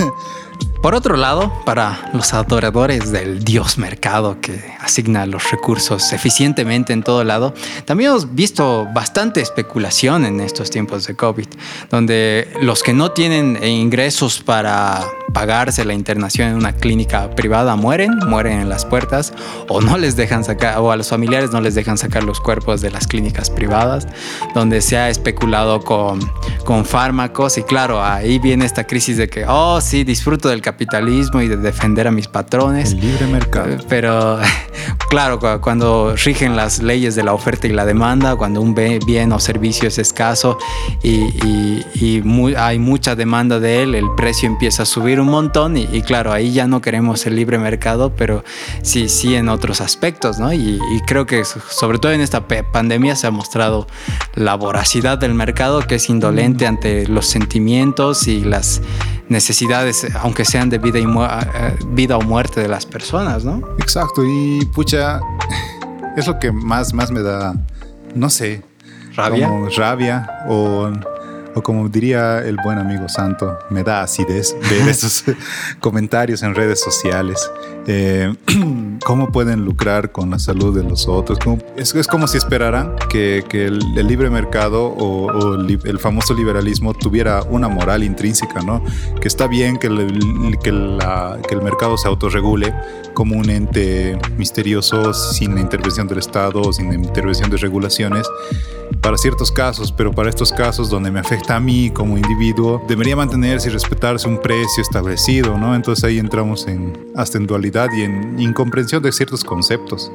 Por 0.82 0.94
otro 0.94 1.16
lado, 1.16 1.52
para 1.64 2.10
los 2.12 2.32
adoradores 2.32 3.10
del 3.10 3.42
dios 3.42 3.76
mercado 3.76 4.40
que 4.40 4.62
asigna 4.78 5.26
los 5.26 5.50
recursos 5.50 6.12
eficientemente 6.12 6.92
en 6.92 7.02
todo 7.02 7.24
lado, 7.24 7.54
también 7.86 8.10
hemos 8.10 8.34
visto 8.34 8.86
bastante 8.94 9.40
especulación 9.40 10.24
en 10.24 10.38
estos 10.38 10.70
tiempos 10.70 11.06
de 11.06 11.16
COVID, 11.16 11.48
donde 11.90 12.48
los 12.60 12.84
que 12.84 12.92
no 12.92 13.10
tienen 13.10 13.58
ingresos 13.64 14.40
para 14.40 15.04
pagarse 15.36 15.84
la 15.84 15.92
internación 15.92 16.48
en 16.48 16.54
una 16.56 16.72
clínica 16.72 17.28
privada 17.32 17.76
mueren, 17.76 18.16
mueren 18.26 18.58
en 18.58 18.70
las 18.70 18.86
puertas 18.86 19.34
o 19.68 19.82
no 19.82 19.98
les 19.98 20.16
dejan 20.16 20.44
sacar, 20.44 20.78
o 20.78 20.90
a 20.90 20.96
los 20.96 21.10
familiares 21.10 21.50
no 21.52 21.60
les 21.60 21.74
dejan 21.74 21.98
sacar 21.98 22.24
los 22.24 22.40
cuerpos 22.40 22.80
de 22.80 22.90
las 22.90 23.06
clínicas 23.06 23.50
privadas, 23.50 24.08
donde 24.54 24.80
se 24.80 24.96
ha 24.96 25.10
especulado 25.10 25.82
con, 25.82 26.20
con 26.64 26.86
fármacos 26.86 27.58
y 27.58 27.64
claro, 27.64 28.02
ahí 28.02 28.38
viene 28.38 28.64
esta 28.64 28.84
crisis 28.84 29.18
de 29.18 29.28
que, 29.28 29.44
oh 29.46 29.78
sí, 29.82 30.04
disfruto 30.04 30.48
del 30.48 30.62
capitalismo 30.62 31.42
y 31.42 31.48
de 31.48 31.58
defender 31.58 32.08
a 32.08 32.10
mis 32.10 32.28
patrones. 32.28 32.92
El 32.92 33.00
libre 33.00 33.26
mercado. 33.26 33.68
Eh, 33.68 33.78
pero 33.90 34.38
claro, 35.10 35.38
cuando 35.60 36.14
rigen 36.16 36.56
las 36.56 36.82
leyes 36.82 37.14
de 37.14 37.24
la 37.24 37.34
oferta 37.34 37.66
y 37.66 37.72
la 37.72 37.84
demanda, 37.84 38.36
cuando 38.36 38.62
un 38.62 38.74
bien 38.74 39.32
o 39.32 39.38
servicio 39.38 39.88
es 39.88 39.98
escaso 39.98 40.56
y, 41.02 41.26
hay 42.56 42.78
mucha 42.78 43.14
demanda 43.14 43.60
de 43.60 43.82
él, 43.82 43.94
el 43.94 44.06
precio 44.16 44.48
empieza 44.48 44.84
a 44.84 44.86
subir 44.86 45.20
un 45.20 45.25
montón 45.28 45.76
y, 45.76 46.02
claro, 46.02 46.32
ahí 46.32 46.52
ya 46.52 46.66
no 46.66 46.80
queremos 46.80 47.26
el 47.26 47.36
libre 47.36 47.58
mercado, 47.58 48.12
pero 48.16 48.44
sí, 48.82 49.08
sí 49.08 49.34
en 49.34 49.48
otros 49.48 49.80
aspectos, 49.80 50.38
¿no? 50.38 50.52
Y, 50.52 50.80
creo 51.06 51.26
que 51.26 51.44
sobre 51.44 51.98
todo 51.98 52.12
en 52.12 52.20
esta 52.20 52.46
pandemia 52.48 53.14
se 53.16 53.26
ha 53.26 53.30
mostrado 53.30 53.86
la 54.34 54.54
voracidad 54.54 55.18
del 55.18 55.34
mercado 55.34 55.80
que 55.80 55.96
es 55.96 56.08
indolente 56.08 56.66
ante 56.66 57.06
los 57.06 57.26
sentimientos 57.26 58.26
y 58.26 58.40
las 58.40 58.80
necesidades, 59.28 60.06
aunque 60.20 60.44
sean 60.44 60.70
de 60.70 60.78
vida, 60.78 60.98
y 60.98 61.04
eh, 61.04 61.76
vida 61.88 62.16
o 62.16 62.22
muerte 62.22 62.60
de 62.60 62.68
las 62.68 62.86
personas, 62.86 63.44
¿no? 63.44 63.62
Exacto, 63.78 64.24
y 64.24 64.64
pucha, 64.66 65.20
es 66.16 66.26
lo 66.26 66.38
que 66.38 66.52
más, 66.52 66.94
más 66.94 67.10
me 67.10 67.22
da, 67.22 67.54
no 68.14 68.30
sé, 68.30 68.62
rabia. 69.14 69.50
rabia 69.76 70.28
o 70.48 70.90
o 71.56 71.62
como 71.62 71.88
diría 71.88 72.40
el 72.40 72.58
buen 72.62 72.78
amigo 72.78 73.08
Santo, 73.08 73.58
me 73.70 73.82
da 73.82 74.02
acidez 74.02 74.54
ver 74.70 74.88
esos 74.88 75.24
comentarios 75.80 76.42
en 76.42 76.54
redes 76.54 76.80
sociales. 76.80 77.50
Eh, 77.86 78.34
¿Cómo 79.04 79.30
pueden 79.30 79.64
lucrar 79.64 80.10
con 80.10 80.30
la 80.30 80.38
salud 80.38 80.76
de 80.76 80.82
los 80.82 81.06
otros? 81.06 81.38
es, 81.76 81.94
es, 81.94 82.06
como 82.08 82.26
si 82.26 82.36
esperaran 82.38 82.96
que, 83.08 83.44
que 83.48 83.66
el, 83.66 83.78
libre 84.06 84.28
mercado 84.30 84.86
o, 84.86 85.54
el, 85.54 85.98
famoso 86.00 86.34
liberalismo 86.34 86.94
tuviera 86.94 87.42
una 87.44 87.68
moral 87.68 88.02
intrínseca, 88.02 88.62
¿no? 88.62 88.82
Que 89.20 89.28
está 89.28 89.46
bien 89.46 89.76
que, 89.76 89.88
que, 90.62 90.72
la, 90.72 91.38
que 91.46 91.54
el 91.54 91.62
mercado 91.62 91.96
se 91.96 92.08
autorregule 92.08 92.74
como 93.14 93.36
un 93.36 93.48
ente 93.48 94.18
misterioso 94.36 95.14
sin 95.14 95.54
la 95.54 95.60
intervención 95.60 96.08
del 96.08 96.18
Estado 96.18 96.60
o 96.62 96.72
sin 96.72 96.88
la 96.88 96.94
intervención 96.94 97.48
de 97.50 97.56
regulaciones 97.58 98.26
para 99.00 99.16
ciertos 99.16 99.52
casos, 99.52 99.92
pero 99.92 100.12
para 100.12 100.28
estos 100.28 100.52
casos 100.52 100.90
donde 100.90 101.10
me 101.10 101.20
afecta 101.20 101.56
a 101.56 101.60
mí 101.60 101.90
como 101.90 102.16
individuo, 102.16 102.82
debería 102.88 103.14
mantenerse 103.14 103.68
y 103.68 103.72
respetarse 103.72 104.28
un 104.28 104.40
precio 104.40 104.82
establecido, 104.82 105.56
¿no? 105.56 105.74
Entonces 105.74 106.04
ahí 106.04 106.18
entramos 106.18 106.66
en 106.66 107.06
hasta 107.14 107.38
en 107.38 107.46
dualidad 107.46 107.75
y 107.94 108.02
en 108.02 108.38
incomprensión 108.40 109.02
de 109.02 109.12
ciertos 109.12 109.44
conceptos. 109.44 110.10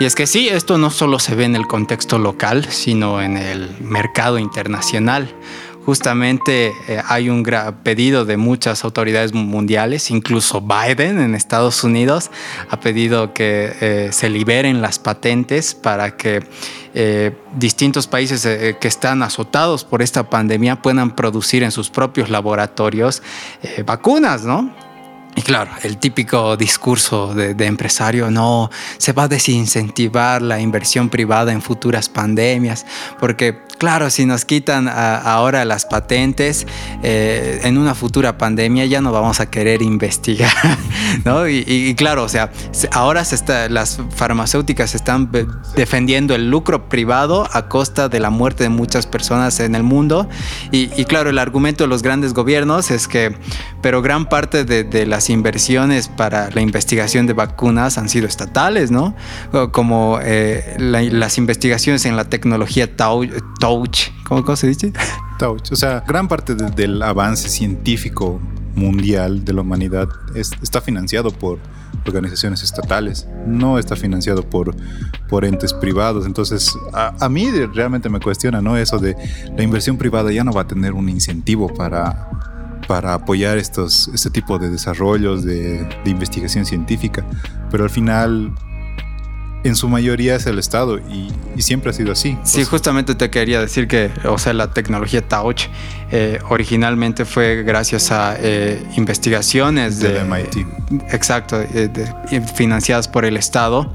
Y 0.00 0.04
es 0.04 0.14
que 0.14 0.26
sí, 0.26 0.48
esto 0.48 0.78
no 0.78 0.90
solo 0.90 1.18
se 1.18 1.34
ve 1.34 1.44
en 1.44 1.54
el 1.54 1.66
contexto 1.66 2.18
local, 2.18 2.66
sino 2.70 3.20
en 3.20 3.36
el 3.36 3.70
mercado 3.80 4.38
internacional. 4.38 5.32
Justamente 5.84 6.72
eh, 6.86 7.02
hay 7.08 7.28
un 7.28 7.44
pedido 7.82 8.24
de 8.24 8.36
muchas 8.36 8.84
autoridades 8.84 9.32
mundiales, 9.34 10.12
incluso 10.12 10.60
Biden 10.60 11.20
en 11.20 11.34
Estados 11.34 11.82
Unidos 11.82 12.30
ha 12.70 12.78
pedido 12.78 13.34
que 13.34 13.72
eh, 13.80 14.08
se 14.12 14.30
liberen 14.30 14.80
las 14.80 15.00
patentes 15.00 15.74
para 15.74 16.16
que 16.16 16.44
eh, 16.94 17.32
distintos 17.56 18.06
países 18.06 18.42
que 18.78 18.88
están 18.88 19.22
azotados 19.24 19.84
por 19.84 20.02
esta 20.02 20.30
pandemia 20.30 20.80
puedan 20.82 21.16
producir 21.16 21.64
en 21.64 21.72
sus 21.72 21.90
propios 21.90 22.30
laboratorios 22.30 23.22
vacunas, 23.84 24.44
¿no? 24.44 24.72
Y 25.34 25.40
claro, 25.40 25.70
el 25.82 25.96
típico 25.96 26.58
discurso 26.58 27.34
de, 27.34 27.64
empresario, 27.64 28.30
no, 28.30 28.70
se 28.98 29.12
va 29.14 29.24
a 29.24 29.28
desincentivar 29.28 30.42
la 30.42 30.60
inversión 30.60 31.08
privada 31.08 31.52
en 31.52 31.62
futuras 31.62 32.10
pandemias, 32.10 32.84
porque 33.18 33.62
claro, 33.78 34.10
si 34.10 34.26
nos 34.26 34.44
quitan 34.44 34.88
ahora 34.88 35.64
las 35.64 35.86
patentes, 35.86 36.66
eh, 37.02 37.60
en 37.64 37.78
una 37.78 37.94
futura 37.94 38.36
pandemia 38.36 38.84
ya 38.84 39.00
no 39.00 39.10
vamos 39.10 39.40
a 39.40 39.50
querer 39.50 39.80
investigar, 39.80 40.52
¿no? 41.24 41.48
Y, 41.48 41.94
claro, 41.96 42.24
o 42.24 42.28
sea, 42.28 42.52
ahora 42.92 43.24
se 43.24 43.34
está, 43.34 43.70
las 43.70 44.00
farmacéuticas 44.14 44.94
están 44.94 45.30
defendiendo 45.74 46.34
el 46.34 46.50
lucro 46.50 46.90
privado 46.90 47.48
a 47.52 47.68
costa 47.68 48.10
de 48.10 48.20
la 48.20 48.30
muerte 48.30 48.64
de 48.64 48.68
muchas 48.68 49.06
personas 49.06 49.60
en 49.60 49.74
el 49.74 49.82
mundo. 49.82 50.28
Y, 50.70 50.88
claro, 51.06 51.30
el 51.30 51.38
argumento 51.38 51.84
de 51.84 51.88
los 51.88 52.02
grandes 52.02 52.34
gobiernos 52.34 52.90
es 52.90 53.08
que, 53.08 53.34
pero 53.80 54.02
gran 54.02 54.28
parte 54.28 54.64
de, 54.64 54.84
de 54.84 55.06
las 55.06 55.21
inversiones 55.30 56.08
para 56.08 56.50
la 56.50 56.60
investigación 56.60 57.26
de 57.26 57.32
vacunas 57.32 57.98
han 57.98 58.08
sido 58.08 58.26
estatales, 58.26 58.90
¿no? 58.90 59.14
Como 59.72 60.18
eh, 60.22 60.76
las 60.78 61.38
investigaciones 61.38 62.04
en 62.04 62.16
la 62.16 62.24
tecnología 62.24 62.96
Touch, 62.96 64.10
¿cómo, 64.24 64.56
se 64.56 64.68
dice? 64.68 64.92
Touch, 65.38 65.72
o 65.72 65.76
sea, 65.76 66.04
gran 66.06 66.28
parte 66.28 66.54
del 66.54 67.02
avance 67.02 67.48
científico 67.48 68.40
mundial 68.74 69.44
de 69.44 69.52
la 69.52 69.60
humanidad 69.60 70.08
está 70.34 70.80
financiado 70.80 71.30
por 71.30 71.58
organizaciones 72.06 72.62
estatales, 72.62 73.28
no 73.46 73.78
está 73.78 73.96
financiado 73.96 74.42
por, 74.42 74.74
por 75.28 75.44
entes 75.44 75.72
privados. 75.72 76.26
Entonces, 76.26 76.76
a, 76.92 77.28
mí 77.28 77.50
realmente 77.74 78.08
me 78.08 78.20
cuestiona, 78.20 78.60
¿no? 78.60 78.76
Eso 78.76 78.98
de 78.98 79.16
la 79.56 79.62
inversión 79.62 79.96
privada 79.96 80.32
ya 80.32 80.44
no 80.44 80.52
va 80.52 80.62
a 80.62 80.66
tener 80.66 80.92
un 80.92 81.08
incentivo 81.08 81.72
para, 81.72 82.28
para 82.86 83.14
apoyar 83.14 83.58
estos, 83.58 84.08
este 84.12 84.30
tipo 84.30 84.58
de 84.58 84.70
desarrollos 84.70 85.44
de, 85.44 85.86
investigación 86.04 86.64
científica, 86.66 87.24
pero 87.70 87.84
al 87.84 87.90
final 87.90 88.52
en 89.64 89.76
su 89.76 89.88
mayoría 89.88 90.34
es 90.34 90.46
el 90.46 90.58
Estado 90.58 90.98
y, 90.98 91.30
siempre 91.60 91.90
ha 91.90 91.92
sido 91.92 92.12
así. 92.12 92.36
Sí, 92.42 92.64
justamente 92.64 93.14
te 93.14 93.30
quería 93.30 93.60
decir 93.60 93.86
que, 93.86 94.10
o 94.24 94.36
sea, 94.36 94.52
la 94.52 94.72
tecnología 94.72 95.26
Touch 95.26 95.66
eh, 96.10 96.40
originalmente 96.48 97.24
fue 97.24 97.62
gracias 97.62 98.10
a 98.10 98.36
eh, 98.38 98.82
investigaciones 98.96 100.00
de, 100.00 100.24
MIT. 100.24 100.66
Exacto, 101.12 101.60
eh, 101.60 102.10
financiadas 102.56 103.06
por 103.06 103.24
el 103.24 103.36
Estado. 103.36 103.92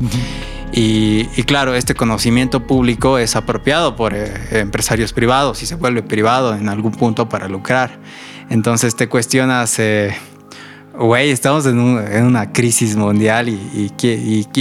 y, 0.72 1.28
y, 1.36 1.44
claro, 1.44 1.76
este 1.76 1.94
conocimiento 1.94 2.66
público 2.66 3.18
es 3.18 3.36
apropiado 3.36 3.98
por 3.98 4.16
empresarios 4.16 5.12
privados 5.12 5.62
y 5.62 5.66
se 5.66 5.76
vuelve 5.76 6.04
privado 6.04 6.56
en 6.56 6.70
algún 6.70 6.94
punto 6.94 7.28
para 7.28 7.50
lucrar. 7.50 8.00
Entonces 8.50 8.96
te 8.96 9.10
cuestionas, 9.10 9.78
eh, 9.80 10.16
güey, 10.98 11.32
estamos 11.32 11.66
en, 11.66 11.80
una 11.80 12.52
crisis 12.54 12.96
mundial 12.96 13.50
y, 13.50 13.92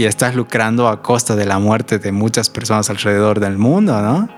estás 0.04 0.34
lucrando 0.34 0.88
a 0.88 1.02
costa 1.02 1.36
de 1.36 1.46
la 1.46 1.58
muerte 1.58 1.98
de 1.98 2.12
muchas 2.12 2.50
personas 2.50 2.90
alrededor 2.90 3.40
del 3.40 3.58
mundo, 3.58 4.00
¿no? 4.00 4.28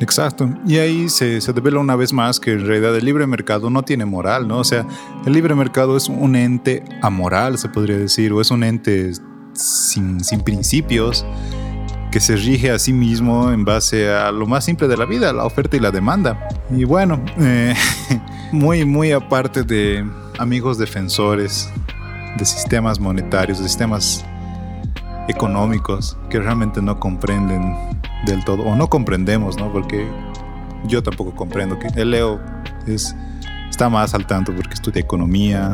Exacto. 0.00 0.48
Y 0.66 0.78
ahí 0.78 1.10
se, 1.10 1.42
se 1.42 1.52
devela 1.52 1.78
una 1.78 1.94
vez 1.94 2.14
más 2.14 2.40
que 2.40 2.52
en 2.52 2.66
realidad 2.66 2.96
el 2.96 3.04
libre 3.04 3.26
mercado 3.26 3.68
no 3.68 3.82
tiene 3.82 4.06
moral, 4.06 4.48
¿no? 4.48 4.58
O 4.58 4.64
sea, 4.64 4.86
el 5.26 5.32
libre 5.34 5.54
mercado 5.54 5.96
es 5.98 6.08
un 6.08 6.36
ente 6.36 6.82
amoral, 7.02 7.58
se 7.58 7.68
podría 7.68 7.98
decir, 7.98 8.32
o 8.32 8.40
es 8.40 8.50
un 8.50 8.64
ente 8.64 9.12
sin 9.52 10.40
principios 10.42 11.26
que 12.10 12.20
se 12.20 12.36
rige 12.36 12.70
a 12.70 12.78
sí 12.78 12.92
mismo 12.92 13.52
en 13.52 13.64
base 13.64 14.12
a 14.12 14.32
lo 14.32 14.46
más 14.46 14.64
simple 14.64 14.88
de 14.88 14.96
la 14.96 15.04
vida, 15.04 15.32
la 15.32 15.44
oferta 15.44 15.76
y 15.76 15.80
la 15.80 15.90
demanda. 15.90 16.48
Y 16.70 16.84
bueno, 16.84 17.22
eh, 17.38 17.74
muy, 18.52 18.84
muy 18.84 19.12
aparte 19.12 19.62
de 19.62 20.04
amigos 20.38 20.78
defensores 20.78 21.70
de 22.36 22.44
sistemas 22.44 22.98
monetarios, 22.98 23.58
de 23.58 23.64
sistemas 23.64 24.24
económicos 25.28 26.16
que 26.28 26.40
realmente 26.40 26.82
no 26.82 26.98
comprenden 26.98 27.76
del 28.26 28.44
todo, 28.44 28.62
o 28.64 28.74
no 28.74 28.88
comprendemos, 28.88 29.56
¿no? 29.56 29.72
Porque 29.72 30.08
yo 30.86 31.02
tampoco 31.02 31.34
comprendo 31.34 31.78
que 31.78 31.88
el 32.00 32.10
Leo 32.10 32.40
es, 32.86 33.14
está 33.68 33.88
más 33.88 34.14
al 34.14 34.26
tanto 34.26 34.54
porque 34.54 34.74
estudia 34.74 35.00
economía, 35.00 35.70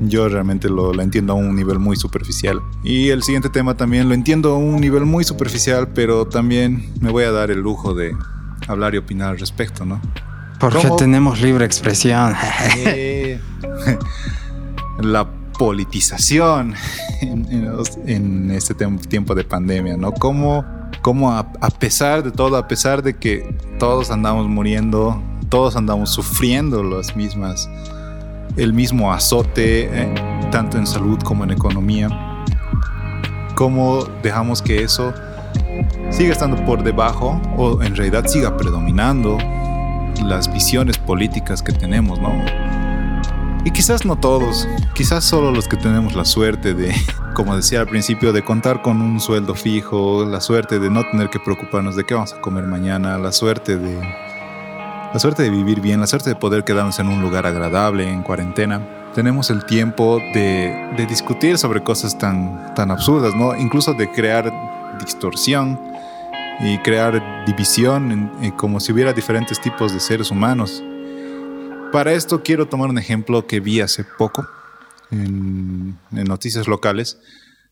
yo 0.00 0.28
realmente 0.28 0.68
lo, 0.68 1.00
entiendo 1.00 1.32
a 1.32 1.36
un 1.36 1.54
nivel 1.54 1.78
muy 1.78 1.96
superficial. 1.96 2.60
Y 2.82 3.10
el 3.10 3.22
siguiente 3.22 3.48
tema 3.48 3.76
también 3.76 4.08
lo 4.08 4.14
entiendo 4.14 4.54
a 4.54 4.58
un 4.58 4.80
nivel 4.80 5.04
muy 5.04 5.24
superficial, 5.24 5.88
pero 5.88 6.26
también 6.26 6.92
me 7.00 7.10
voy 7.10 7.24
a 7.24 7.32
dar 7.32 7.50
el 7.50 7.60
lujo 7.60 7.94
de 7.94 8.16
hablar 8.68 8.94
y 8.94 8.98
opinar 8.98 9.30
al 9.30 9.38
respecto, 9.38 9.84
¿no? 9.84 10.00
Porque 10.58 10.88
tenemos 10.96 11.40
libre 11.40 11.64
expresión. 11.64 12.34
la 15.00 15.28
politización 15.58 16.74
en, 17.20 18.50
este 18.50 18.74
tiempo 18.74 19.34
de 19.34 19.44
pandemia, 19.44 19.96
¿no? 19.96 20.12
Cómo, 20.12 20.64
cómo 21.02 21.32
a, 21.32 21.40
a, 21.60 21.70
pesar 21.70 22.22
de 22.22 22.30
todo, 22.30 22.56
a 22.56 22.68
pesar 22.68 23.02
de 23.02 23.16
que 23.16 23.54
todos 23.78 24.10
andamos 24.10 24.48
muriendo, 24.48 25.22
todos 25.48 25.76
andamos 25.76 26.10
sufriendo 26.10 26.82
las 26.82 27.16
mismas 27.16 27.68
el 28.56 28.72
mismo 28.72 29.12
azote, 29.12 30.02
eh, 30.02 30.14
tanto 30.50 30.78
en 30.78 30.86
salud 30.86 31.18
como 31.22 31.44
en 31.44 31.50
economía. 31.50 32.08
¿Cómo 33.54 34.04
dejamos 34.22 34.62
que 34.62 34.82
eso 34.82 35.12
siga 36.10 36.32
estando 36.32 36.62
por 36.64 36.82
debajo 36.82 37.40
o 37.56 37.82
en 37.82 37.96
realidad 37.96 38.26
siga 38.26 38.56
predominando 38.56 39.38
las 40.24 40.52
visiones 40.52 40.98
políticas 40.98 41.62
que 41.62 41.72
tenemos, 41.72 42.20
¿no? 42.20 42.32
Y 43.64 43.72
quizás 43.72 44.06
no 44.06 44.16
todos, 44.16 44.68
quizás 44.94 45.24
solo 45.24 45.50
los 45.50 45.66
que 45.66 45.76
tenemos 45.76 46.14
la 46.14 46.24
suerte 46.24 46.72
de, 46.72 46.94
como 47.34 47.56
decía 47.56 47.80
al 47.80 47.88
principio, 47.88 48.32
de 48.32 48.44
contar 48.44 48.80
con 48.80 49.02
un 49.02 49.20
sueldo 49.20 49.54
fijo, 49.54 50.24
la 50.24 50.40
suerte 50.40 50.78
de 50.78 50.88
no 50.88 51.02
tener 51.10 51.30
que 51.30 51.40
preocuparnos 51.40 51.96
de 51.96 52.04
qué 52.04 52.14
vamos 52.14 52.32
a 52.32 52.40
comer 52.40 52.64
mañana, 52.64 53.18
la 53.18 53.32
suerte 53.32 53.76
de 53.76 53.98
la 55.16 55.20
suerte 55.20 55.44
de 55.44 55.48
vivir 55.48 55.80
bien, 55.80 55.98
la 55.98 56.06
suerte 56.06 56.28
de 56.28 56.36
poder 56.36 56.62
quedarnos 56.62 56.98
en 56.98 57.08
un 57.08 57.22
lugar 57.22 57.46
agradable 57.46 58.06
en 58.06 58.22
cuarentena. 58.22 58.86
Tenemos 59.14 59.48
el 59.48 59.64
tiempo 59.64 60.18
de, 60.34 61.06
discutir 61.08 61.56
sobre 61.56 61.82
cosas 61.82 62.18
tan, 62.18 62.74
absurdas, 62.76 63.34
¿no? 63.34 63.56
Incluso 63.56 63.94
de 63.94 64.10
crear 64.10 64.52
distorsión 65.00 65.80
y 66.60 66.76
crear 66.80 67.46
división 67.46 68.30
como 68.58 68.78
si 68.78 68.92
hubiera 68.92 69.14
diferentes 69.14 69.58
tipos 69.58 69.94
de 69.94 70.00
seres 70.00 70.30
humanos. 70.30 70.84
Para 71.92 72.12
esto 72.12 72.42
quiero 72.42 72.68
tomar 72.68 72.90
un 72.90 72.98
ejemplo 72.98 73.46
que 73.46 73.60
vi 73.60 73.80
hace 73.80 74.04
poco 74.18 74.46
en 75.10 75.96
noticias 76.10 76.68
locales. 76.68 77.16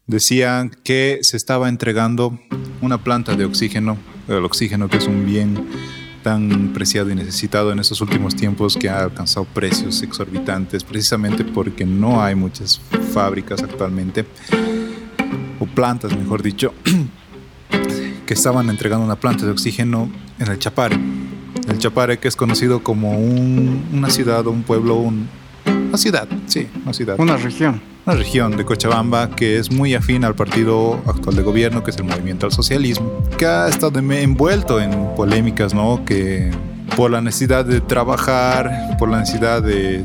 Decían 0.07 0.71
que 0.83 1.19
se 1.21 1.37
estaba 1.37 1.69
entregando 1.69 2.41
una 2.81 2.97
planta 3.05 3.37
de 3.37 3.45
oxígeno, 3.45 3.99
el 4.29 4.47
oxígeno 4.47 4.89
que 4.89 4.97
es 4.97 5.07
un 5.07 5.27
bien 5.27 5.63
tan 6.25 6.73
preciado 6.73 7.11
y 7.11 7.15
necesitado 7.15 7.71
en 7.71 7.79
estos 7.79 8.01
últimos 8.01 8.35
tiempos 8.35 8.79
que 8.79 8.89
ha 8.89 9.03
alcanzado 9.03 9.45
precios 9.45 10.03
exorbitantes 10.03 10.83
precisamente 10.83 11.45
porque 11.45 11.85
no 11.85 12.23
hay 12.23 12.35
muchas 12.35 12.81
fábricas 13.13 13.63
actualmente 13.63 14.25
o 15.61 15.67
plantas 15.67 16.17
mejor 16.17 16.43
dicho 16.43 16.73
que 18.27 18.33
estaban 18.33 18.71
entregando 18.71 19.05
una 19.05 19.17
planta 19.17 19.45
de 19.45 19.51
oxígeno 19.51 20.11
en 20.39 20.51
el 20.51 20.59
Chapare. 20.59 20.99
El 21.69 21.79
Chapare 21.79 22.19
que 22.19 22.29
es 22.29 22.37
conocido 22.37 22.83
como 22.83 23.19
una 23.19 24.09
ciudad 24.09 24.47
un 24.47 24.63
pueblo 24.63 24.97
una 24.97 25.99
ciudad 25.99 26.27
sí 26.47 26.67
una 26.85 26.95
ciudad. 26.95 27.21
Una 27.21 27.37
región. 27.37 27.83
Una 28.07 28.17
región 28.17 28.57
de 28.57 28.65
Cochabamba 28.65 29.37
que 29.37 29.59
es 29.59 29.71
muy 29.71 29.95
afín 29.95 30.25
al 30.25 30.35
partido 30.35 31.03
actual 31.25 31.37
de 31.37 31.43
gobierno, 31.43 31.83
que 31.83 31.91
es 31.91 31.97
el 31.97 32.05
Movimiento 32.05 32.45
al 32.45 32.53
Socialismo, 32.53 33.23
que 33.39 33.47
ha 33.47 33.67
estado 33.69 33.99
envuelto 33.99 34.79
en 34.79 35.15
polémicas, 35.17 35.73
¿no? 35.73 36.05
Que 36.05 36.51
por 36.97 37.11
la 37.11 37.23
necesidad 37.23 37.65
de 37.65 37.81
trabajar, 37.81 38.97
por 38.99 39.09
la 39.09 39.21
necesidad 39.21 39.63
de, 39.63 40.05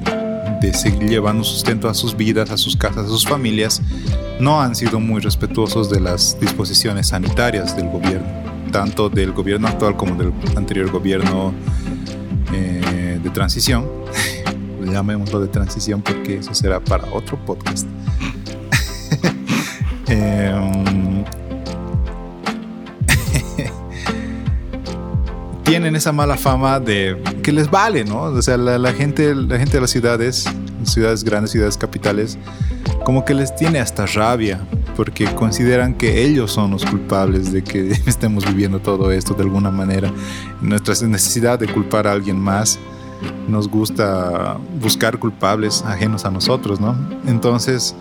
de 0.62 0.74
seguir 0.74 1.10
llevando 1.10 1.44
sustento 1.44 1.90
a 1.90 1.94
sus 1.94 2.16
vidas, 2.16 2.52
a 2.52 2.58
sus 2.58 2.78
casas, 2.78 3.06
a 3.06 3.08
sus 3.10 3.26
familias, 3.26 3.82
no 4.40 4.62
han 4.62 4.76
sido 4.76 5.02
muy 5.02 5.20
respetuosos 5.20 5.90
de 5.90 6.00
las 6.00 6.40
disposiciones 6.40 7.10
sanitarias 7.10 7.76
del 7.76 7.90
gobierno, 7.90 8.28
tanto 8.72 9.10
del 9.10 9.34
gobierno 9.34 9.68
actual 9.68 9.98
como 9.98 10.16
del 10.16 10.32
anterior 10.56 10.90
gobierno 10.90 11.54
eh, 12.54 13.20
de 13.22 13.30
transición 13.32 13.86
llamémoslo 14.86 15.42
de 15.42 15.50
transición 15.50 16.02
porque 16.02 16.38
eso 16.38 16.54
será 16.54 16.80
para 16.80 17.06
otro 17.12 17.38
podcast. 17.46 17.86
Em, 20.12 20.59
tienen 25.70 25.96
esa 25.96 26.12
mala 26.12 26.36
fama 26.36 26.80
de 26.80 27.22
que 27.44 27.52
les 27.52 27.70
vale, 27.70 28.04
¿no? 28.04 28.24
O 28.24 28.42
sea, 28.42 28.58
la, 28.58 28.80
la 28.80 28.92
gente, 28.92 29.36
la 29.36 29.60
gente 29.60 29.74
de 29.74 29.82
las 29.82 29.92
ciudades, 29.92 30.46
ciudades 30.84 31.24
grandes, 31.24 31.52
ciudades 31.52 31.78
capitales, 31.78 32.40
como 33.04 33.24
que 33.24 33.36
les 33.36 33.56
tiene 33.56 33.80
hasta 33.80 34.08
rabia, 34.08 34.60
porque 34.96 35.26
consideran 35.36 35.94
que 35.94 36.24
ellos 36.24 36.52
son 36.52 36.72
los 36.72 36.84
culpables 36.86 37.54
de 37.54 37.64
que 37.64 37.92
estemos 38.08 38.48
viviendo 38.48 38.80
todo 38.80 39.12
esto 39.12 39.36
de 39.36 39.44
alguna 39.44 39.70
manera. 39.70 40.12
Nuestra 40.60 40.96
necesidad 41.08 41.60
de 41.60 41.68
culpar 41.68 42.08
a 42.08 42.14
alguien 42.14 42.40
más 42.40 42.80
nos 43.48 43.70
gusta 43.70 44.58
buscar 44.82 45.20
culpables 45.20 45.84
ajenos 45.84 46.26
a 46.26 46.32
nosotros, 46.32 46.80
¿no? 46.80 46.96
Entonces, 47.28 47.96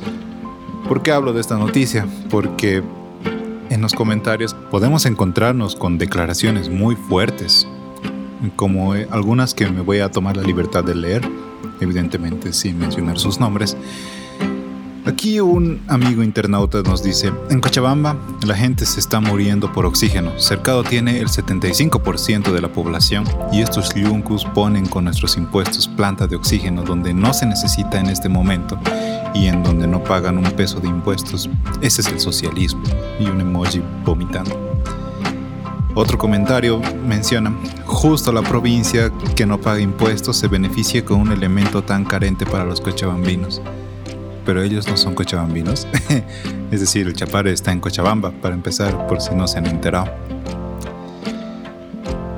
¿por 0.89 1.03
qué 1.03 1.13
hablo 1.13 1.35
de 1.35 1.43
esta 1.43 1.59
noticia? 1.59 2.07
Porque 2.31 2.83
en 3.79 3.83
los 3.83 3.95
comentarios 3.95 4.55
podemos 4.73 5.07
encontrarnos 5.07 5.77
con 5.77 5.99
declaraciones 5.99 6.69
muy 6.69 6.97
fuertes, 6.97 7.67
como 8.57 8.97
eh, 8.97 9.07
algunas 9.13 9.55
que 9.55 9.69
me 9.69 9.83
voy 9.83 10.01
a 10.01 10.11
tomar 10.11 10.37
la 10.37 10.43
libertad 10.43 10.83
de 10.83 10.97
leer, 10.97 11.23
evidentemente 11.81 12.53
sin 12.53 12.77
mencionar 12.77 13.21
sus 13.21 13.39
nombres. 13.39 13.77
Aquí 15.09 15.41
un 15.41 15.81
amigo 15.88 16.23
internauta 16.23 16.83
nos 16.83 17.03
dice, 17.03 17.33
en 17.49 17.61
Cochabamba 17.61 18.15
la 18.47 18.55
gente 18.55 18.85
se 18.85 19.00
está 19.00 19.21
muriendo 19.21 19.73
por 19.73 19.87
oxígeno. 19.87 20.38
Cercado 20.38 20.85
tiene 20.85 21.19
el 21.21 21.29
75% 21.29 22.53
de 22.53 22.61
la 22.61 22.69
población 22.69 23.25
y 23.50 23.62
estos 23.62 23.95
yuncus 23.95 24.45
ponen 24.45 24.85
con 24.85 25.05
nuestros 25.05 25.38
impuestos 25.38 25.88
plantas 25.88 26.29
de 26.29 26.37
oxígeno 26.37 26.83
donde 26.83 27.15
no 27.15 27.33
se 27.33 27.47
necesita 27.47 27.99
en 27.99 28.11
este 28.11 28.29
momento 28.29 28.79
y 29.33 29.47
en 29.47 29.62
donde 29.62 29.87
no 29.87 30.05
pagan 30.05 30.37
un 30.37 30.50
peso 30.50 30.79
de 30.79 30.88
impuestos. 30.88 31.49
Ese 31.81 32.03
es 32.03 32.09
el 32.09 32.21
socialismo. 32.21 32.83
Y 33.19 33.31
un 33.31 33.41
emoji 33.41 33.81
vomitando. 34.05 34.61
Otro 35.95 36.19
comentario 36.19 36.83
menciona, 37.07 37.57
justo 37.87 38.31
la 38.31 38.43
provincia 38.43 39.11
que 39.35 39.47
no 39.47 39.59
paga 39.59 39.81
impuestos 39.81 40.37
se 40.37 40.49
beneficia 40.49 41.03
con 41.03 41.19
un 41.19 41.33
elemento 41.33 41.83
tan 41.83 42.05
carente 42.05 42.45
para 42.45 42.67
los 42.67 42.83
cochabambinos 42.83 43.62
pero 44.49 44.62
ellos 44.62 44.88
no 44.88 44.97
son 44.97 45.14
cochabambinos. 45.14 45.87
es 46.71 46.81
decir, 46.81 47.07
el 47.07 47.12
Chapare 47.12 47.52
está 47.52 47.71
en 47.71 47.81
Cochabamba, 47.81 48.31
para 48.31 48.55
empezar, 48.55 49.07
por 49.07 49.21
si 49.21 49.35
no 49.35 49.47
se 49.47 49.59
han 49.59 49.67
enterado. 49.67 50.11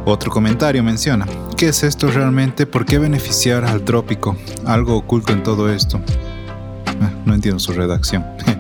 Otro 0.05 0.29
comentario 0.29 0.83
menciona, 0.83 1.25
¿qué 1.57 1.69
es 1.69 1.85
esto 1.85 2.11
realmente? 2.11 2.67
¿Por 2.67 2.85
qué 2.85 2.99
beneficiar 2.99 3.65
al 3.65 3.83
trópico? 3.83 4.37
Algo 4.67 4.97
oculto 4.97 5.33
en 5.33 5.45
todo 5.45 5.73
esto. 5.73 6.01
Ah, 7.01 7.13
no 7.25 7.33
entiendo 7.33 7.61
su 7.61 7.73
redacción. 7.75 8.27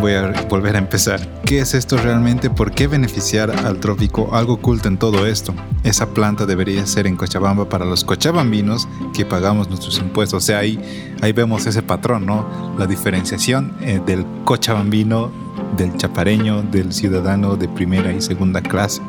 Voy 0.00 0.14
a 0.14 0.32
volver 0.48 0.76
a 0.76 0.78
empezar. 0.78 1.20
¿Qué 1.44 1.58
es 1.58 1.74
esto 1.74 1.98
realmente? 1.98 2.48
¿Por 2.48 2.72
qué 2.72 2.86
beneficiar 2.86 3.50
al 3.50 3.80
trópico? 3.80 4.34
Algo 4.34 4.54
oculto 4.54 4.88
en 4.88 4.96
todo 4.96 5.26
esto. 5.26 5.52
Esa 5.84 6.14
planta 6.14 6.46
debería 6.46 6.86
ser 6.86 7.06
en 7.06 7.16
Cochabamba 7.16 7.68
para 7.68 7.84
los 7.84 8.02
cochabambinos 8.02 8.88
que 9.12 9.26
pagamos 9.26 9.68
nuestros 9.68 9.98
impuestos. 9.98 10.42
O 10.42 10.46
sea, 10.46 10.60
ahí, 10.60 10.80
ahí 11.20 11.32
vemos 11.32 11.66
ese 11.66 11.82
patrón, 11.82 12.24
¿no? 12.24 12.46
La 12.78 12.86
diferenciación 12.86 13.76
eh, 13.82 14.00
del 14.06 14.24
cochabambino, 14.44 15.30
del 15.76 15.94
chapareño, 15.98 16.62
del 16.62 16.94
ciudadano 16.94 17.56
de 17.56 17.68
primera 17.68 18.10
y 18.10 18.22
segunda 18.22 18.62
clase. 18.62 19.02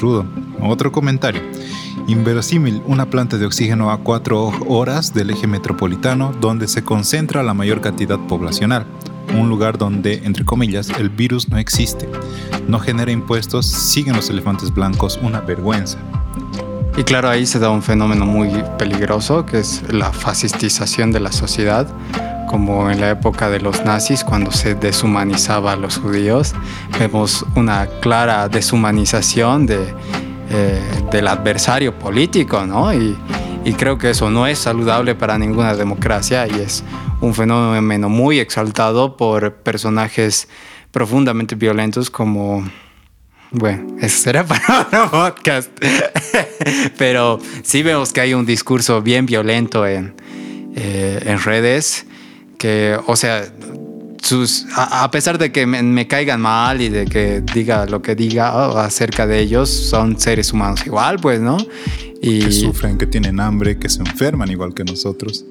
Rudo. 0.00 0.24
Otro 0.62 0.92
comentario. 0.92 1.42
Inverosímil, 2.08 2.80
una 2.86 3.10
planta 3.10 3.36
de 3.36 3.44
oxígeno 3.44 3.90
a 3.90 3.98
cuatro 3.98 4.50
horas 4.66 5.12
del 5.12 5.28
eje 5.28 5.46
metropolitano 5.46 6.32
donde 6.40 6.68
se 6.68 6.84
concentra 6.84 7.42
la 7.42 7.52
mayor 7.52 7.82
cantidad 7.82 8.18
poblacional 8.18 8.86
un 9.34 9.48
lugar 9.48 9.78
donde, 9.78 10.22
entre 10.24 10.44
comillas, 10.44 10.90
el 10.90 11.08
virus 11.08 11.48
no 11.48 11.58
existe, 11.58 12.08
no 12.68 12.78
genera 12.78 13.10
impuestos, 13.10 13.66
siguen 13.66 14.16
los 14.16 14.30
elefantes 14.30 14.72
blancos, 14.72 15.18
una 15.22 15.40
vergüenza. 15.40 15.98
Y 16.96 17.04
claro, 17.04 17.28
ahí 17.28 17.44
se 17.44 17.58
da 17.58 17.68
un 17.68 17.82
fenómeno 17.82 18.24
muy 18.24 18.48
peligroso, 18.78 19.44
que 19.44 19.58
es 19.58 19.82
la 19.90 20.12
fascistización 20.12 21.12
de 21.12 21.20
la 21.20 21.30
sociedad, 21.30 21.86
como 22.48 22.90
en 22.90 23.00
la 23.00 23.10
época 23.10 23.50
de 23.50 23.60
los 23.60 23.84
nazis, 23.84 24.24
cuando 24.24 24.50
se 24.50 24.74
deshumanizaba 24.74 25.72
a 25.72 25.76
los 25.76 25.98
judíos. 25.98 26.54
Vemos 26.98 27.44
una 27.54 27.86
clara 28.00 28.48
deshumanización 28.48 29.66
de, 29.66 29.92
eh, 30.50 30.80
del 31.10 31.28
adversario 31.28 31.98
político, 31.98 32.64
¿no? 32.64 32.94
Y, 32.94 33.14
y 33.66 33.72
creo 33.74 33.98
que 33.98 34.10
eso 34.10 34.30
no 34.30 34.46
es 34.46 34.60
saludable 34.60 35.14
para 35.14 35.36
ninguna 35.38 35.74
democracia 35.74 36.46
y 36.46 36.60
es 36.60 36.84
un 37.20 37.34
fenómeno 37.34 38.08
muy 38.08 38.38
exaltado 38.38 39.16
por 39.16 39.54
personajes 39.54 40.48
profundamente 40.90 41.54
violentos 41.54 42.10
como... 42.10 42.68
Bueno, 43.52 43.96
eso 44.00 44.22
será 44.22 44.44
para 44.46 44.82
otro 44.82 45.10
podcast. 45.10 45.70
Pero 46.98 47.38
sí 47.62 47.82
vemos 47.82 48.12
que 48.12 48.20
hay 48.20 48.34
un 48.34 48.44
discurso 48.44 49.00
bien 49.02 49.24
violento 49.24 49.86
en, 49.86 50.14
eh, 50.74 51.20
en 51.24 51.40
redes 51.40 52.06
que, 52.58 52.98
o 53.06 53.14
sea, 53.16 53.44
sus, 54.22 54.66
a, 54.74 55.08
pesar 55.10 55.38
de 55.38 55.52
que 55.52 55.66
me, 55.66 56.08
caigan 56.08 56.40
mal 56.40 56.80
y 56.80 56.88
de 56.88 57.04
que 57.04 57.42
diga 57.54 57.86
lo 57.86 58.02
que 58.02 58.16
diga 58.16 58.54
oh, 58.56 58.78
acerca 58.78 59.26
de 59.26 59.38
ellos, 59.38 59.70
son 59.70 60.18
seres 60.18 60.52
humanos 60.52 60.84
igual, 60.84 61.18
pues, 61.20 61.40
¿no? 61.40 61.58
Y, 62.20 62.40
que 62.40 62.52
sufren, 62.52 62.98
que 62.98 63.06
tienen 63.06 63.38
hambre, 63.38 63.78
que 63.78 63.88
se 63.88 64.00
enferman 64.00 64.50
igual 64.50 64.74
que 64.74 64.82
nosotros 64.82 65.44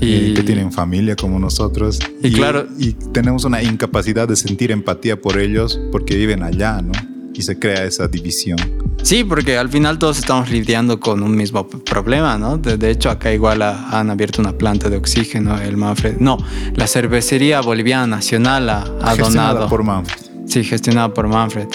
y, 0.00 0.34
que 0.34 0.42
tienen 0.42 0.72
familia 0.72 1.16
como 1.16 1.38
nosotros. 1.38 1.98
Y, 2.22 2.32
claro. 2.32 2.66
Y 2.78 2.92
tenemos 2.92 3.44
una 3.44 3.62
incapacidad 3.62 4.28
de 4.28 4.36
sentir 4.36 4.70
empatía 4.70 5.20
por 5.20 5.38
ellos 5.38 5.80
porque 5.92 6.16
viven 6.16 6.42
allá, 6.42 6.80
¿no? 6.82 6.92
Y 7.34 7.42
se 7.42 7.58
crea 7.58 7.84
esa 7.84 8.08
división. 8.08 8.58
Sí, 9.02 9.22
porque 9.22 9.56
al 9.56 9.68
final 9.68 9.98
todos 9.98 10.18
estamos 10.18 10.50
lidiando 10.50 10.98
con 10.98 11.22
un 11.22 11.36
mismo 11.36 11.68
problema, 11.68 12.36
¿no? 12.36 12.58
De, 12.58 12.90
hecho, 12.90 13.10
acá 13.10 13.32
igual 13.32 13.62
han 13.62 14.10
abierto 14.10 14.42
una 14.42 14.52
planta 14.52 14.90
de 14.90 14.96
oxígeno, 14.96 15.60
el 15.60 15.76
Manfred. 15.76 16.16
No, 16.18 16.38
la 16.74 16.86
cervecería 16.88 17.60
boliviana 17.60 18.06
nacional 18.08 18.68
ha, 18.68 18.84
ha 19.02 19.16
donado. 19.16 19.68
por 19.68 19.84
Manfred. 19.84 20.27
Sí, 20.48 20.64
gestionado 20.64 21.12
por 21.12 21.28
Manfred. 21.28 21.68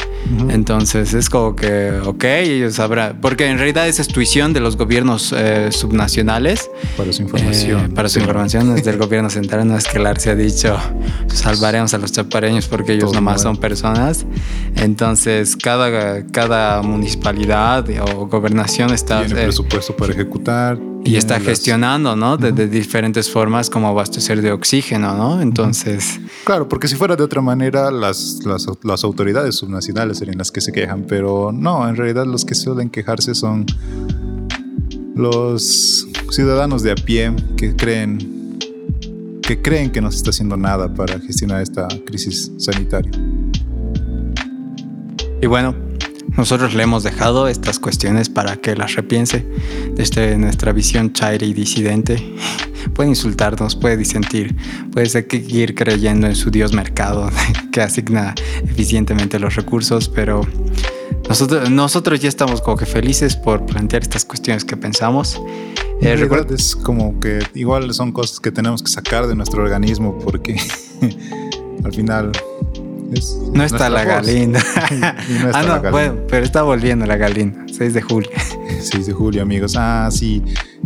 Entonces 0.49 1.13
es 1.13 1.29
como 1.29 1.55
que, 1.55 1.91
ok, 2.03 2.23
ellos 2.23 2.75
sabrán. 2.75 3.19
Porque 3.21 3.47
en 3.47 3.57
realidad 3.57 3.88
esa 3.88 4.01
es 4.01 4.07
tuición 4.07 4.51
de 4.51 4.62
los 4.62 4.77
gobiernos 4.77 5.33
eh, 5.38 5.71
subnacionales. 5.71 6.71
Para 6.97 7.13
su 7.13 7.21
información. 7.21 7.86
Eh, 7.86 7.89
para 7.89 8.09
su 8.09 8.19
información, 8.19 8.75
desde 8.75 8.89
el 8.89 8.97
gobierno 9.03 9.29
central 9.29 9.67
no 9.67 9.77
es 9.77 9.88
que 9.88 9.99
el 9.99 10.17
se 10.17 10.31
ha 10.31 10.36
dicho 10.36 10.77
salvaremos 11.27 11.93
a 11.93 11.97
los 11.97 12.12
chapareños 12.12 12.67
porque 12.67 12.93
ellos 12.93 13.13
nomás 13.13 13.43
son 13.43 13.57
personas. 13.57 14.25
Entonces 14.75 15.55
cada, 15.55 16.25
cada 16.27 16.81
municipalidad 16.81 17.86
o 18.15 18.27
gobernación 18.27 18.91
está. 18.91 19.23
Tiene 19.23 19.41
eh, 19.41 19.43
presupuesto 19.43 19.95
para 19.95 20.13
ejecutar 20.13 20.79
y 21.05 21.15
está 21.15 21.39
gestionando, 21.39 22.15
¿no? 22.15 22.37
De, 22.37 22.51
diferentes 22.67 23.29
formas 23.29 23.69
como 23.69 23.87
abastecer 23.87 24.41
de 24.41 24.51
oxígeno, 24.51 25.15
¿no? 25.15 25.41
Entonces... 25.41 26.19
Claro, 26.45 26.67
porque 26.67 26.87
si 26.87 26.95
fuera 26.95 27.15
de 27.15 27.23
otra 27.23 27.41
manera, 27.41 27.91
las, 27.91 28.39
las, 28.45 28.67
las, 28.83 29.03
autoridades 29.03 29.55
subnacionales 29.55 30.17
serían 30.17 30.37
las 30.37 30.51
que 30.51 30.61
se 30.61 30.71
quejan, 30.71 31.03
pero 31.03 31.51
no, 31.51 31.87
en 31.87 31.95
realidad 31.95 32.25
los 32.25 32.45
que 32.45 32.55
suelen 32.55 32.89
quejarse 32.89 33.35
son 33.35 33.65
los 35.15 36.07
ciudadanos 36.31 36.83
de 36.83 36.91
a 36.91 36.95
pie 36.95 37.33
que 37.57 37.75
creen 37.75 38.33
que 39.43 39.61
creen 39.61 39.91
que 39.91 40.01
no 40.01 40.09
se 40.09 40.17
está 40.17 40.29
haciendo 40.29 40.55
nada 40.55 40.93
para 40.93 41.19
gestionar 41.19 41.61
esta 41.61 41.87
crisis 42.05 42.49
sanitaria. 42.57 43.11
Y 45.41 45.47
bueno, 45.47 45.75
nosotros 46.38 46.74
le 46.74 46.84
hemos 46.84 47.04
dejado 47.04 47.48
estas 47.48 47.80
cuestiones 47.80 48.30
para 48.30 48.56
que 48.58 48.76
las 48.76 48.96
repiense 48.96 49.46
desde 49.96 50.38
nuestra 50.38 50.72
visión 50.72 51.13
chaire 51.13 51.46
y 51.46 51.54
disidente. 51.54 52.36
Puede 52.93 53.10
insultarnos, 53.10 53.78
puede 53.78 53.96
disentir, 53.96 54.56
puede 54.91 55.06
seguir 55.06 55.74
creyendo 55.74 56.28
en 56.28 56.36
su 56.36 56.52
Dios 56.52 56.74
mercado 56.74 57.32
que 57.72 57.82
asigna 57.82 58.36
eficientemente 58.62 59.39
los 59.39 59.56
recursos, 59.56 60.10
pero 60.10 60.46
nosotros, 61.30 61.69
nosotros 61.69 62.19
ya 62.19 62.28
estamos 62.28 62.62
como 62.62 62.76
que 62.76 62.86
felices 62.86 63.38
por 63.38 63.65
plantear 63.65 64.04
estas 64.04 64.26
cuestiones 64.26 64.65
que 64.65 64.76
pensamos. 64.76 65.41
Eh, 66.02 66.30
es 66.54 66.76
como 66.76 67.17
que 67.22 67.39
igual 67.54 67.93
son 67.93 68.12
cosas 68.12 68.41
que 68.41 68.52
tenemos 68.52 68.84
que 68.84 68.91
sacar 68.91 69.28
de 69.28 69.36
nuestro 69.36 69.63
organismo 69.63 70.19
porque 70.19 70.60
al 71.84 71.93
final 71.93 72.32
no 73.54 73.63
está 73.63 73.89
la 73.89 74.04
galina. 74.04 74.60
ah, 75.54 75.63
no, 75.82 75.91
bueno, 75.91 76.17
pero 76.28 76.45
está 76.45 76.63
volviendo 76.63 77.06
la 77.06 77.17
galina. 77.17 77.65
6 77.71 77.93
de 77.93 78.02
julio. 78.02 78.30
6 78.80 79.08
de 79.08 79.13
julio, 79.13 79.41
amigos. 79.41 79.76
Ah, 79.78 80.10
sí. 80.12 80.43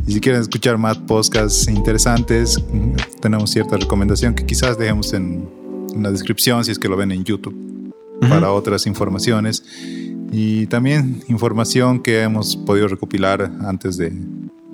Y 0.07 0.13
si 0.13 0.19
quieren 0.19 0.41
escuchar 0.41 0.77
más 0.77 0.97
podcasts 0.97 1.67
interesantes, 1.67 2.63
tenemos 3.21 3.51
cierta 3.51 3.77
recomendación 3.77 4.33
que 4.33 4.45
quizás 4.45 4.77
dejemos 4.77 5.13
en, 5.13 5.49
la 5.95 6.11
descripción 6.11 6.63
si 6.63 6.71
es 6.71 6.79
que 6.79 6.87
lo 6.87 6.95
ven 6.95 7.11
en 7.11 7.23
YouTube 7.23 7.93
para 8.29 8.51
otras 8.51 8.85
informaciones. 8.85 9.63
Y 10.31 10.67
también 10.67 11.23
información 11.27 12.01
que 12.01 12.21
hemos 12.21 12.55
podido 12.55 12.87
recopilar 12.87 13.51
antes 13.65 13.97
de, 13.97 14.13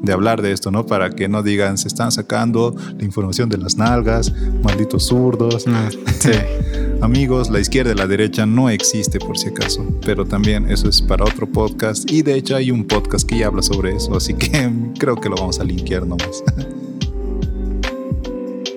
de 0.03 0.13
hablar 0.13 0.41
de 0.41 0.51
esto, 0.51 0.69
¿no? 0.69 0.85
Para 0.85 1.09
que 1.09 1.27
no 1.27 1.41
digan, 1.41 1.77
se 1.77 1.87
están 1.87 2.11
sacando 2.11 2.75
la 2.97 3.03
información 3.03 3.49
de 3.49 3.57
las 3.57 3.77
nalgas, 3.77 4.31
malditos 4.61 5.07
zurdos. 5.07 5.65
Ah, 5.67 5.89
sí. 6.19 6.31
Amigos, 7.01 7.49
la 7.49 7.59
izquierda 7.59 7.93
y 7.93 7.95
la 7.95 8.05
derecha 8.05 8.45
no 8.45 8.69
existe 8.69 9.19
por 9.19 9.37
si 9.37 9.49
acaso, 9.49 9.85
pero 10.05 10.25
también 10.25 10.69
eso 10.69 10.87
es 10.87 11.01
para 11.01 11.25
otro 11.25 11.47
podcast 11.47 12.09
y 12.11 12.21
de 12.21 12.35
hecho 12.35 12.55
hay 12.55 12.71
un 12.71 12.85
podcast 12.85 13.27
que 13.27 13.39
ya 13.39 13.47
habla 13.47 13.61
sobre 13.61 13.95
eso, 13.95 14.15
así 14.15 14.33
que 14.33 14.71
creo 14.99 15.15
que 15.15 15.29
lo 15.29 15.35
vamos 15.35 15.59
a 15.59 15.63
linkear 15.63 16.05
nomás. 16.05 16.43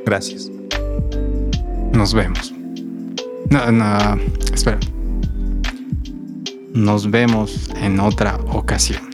Gracias. 0.06 0.50
Nos 1.92 2.14
vemos. 2.14 2.54
No, 3.50 3.72
no, 3.72 4.20
espera. 4.52 4.78
Nos 6.72 7.10
vemos 7.10 7.70
en 7.80 8.00
otra 8.00 8.36
ocasión. 8.52 9.05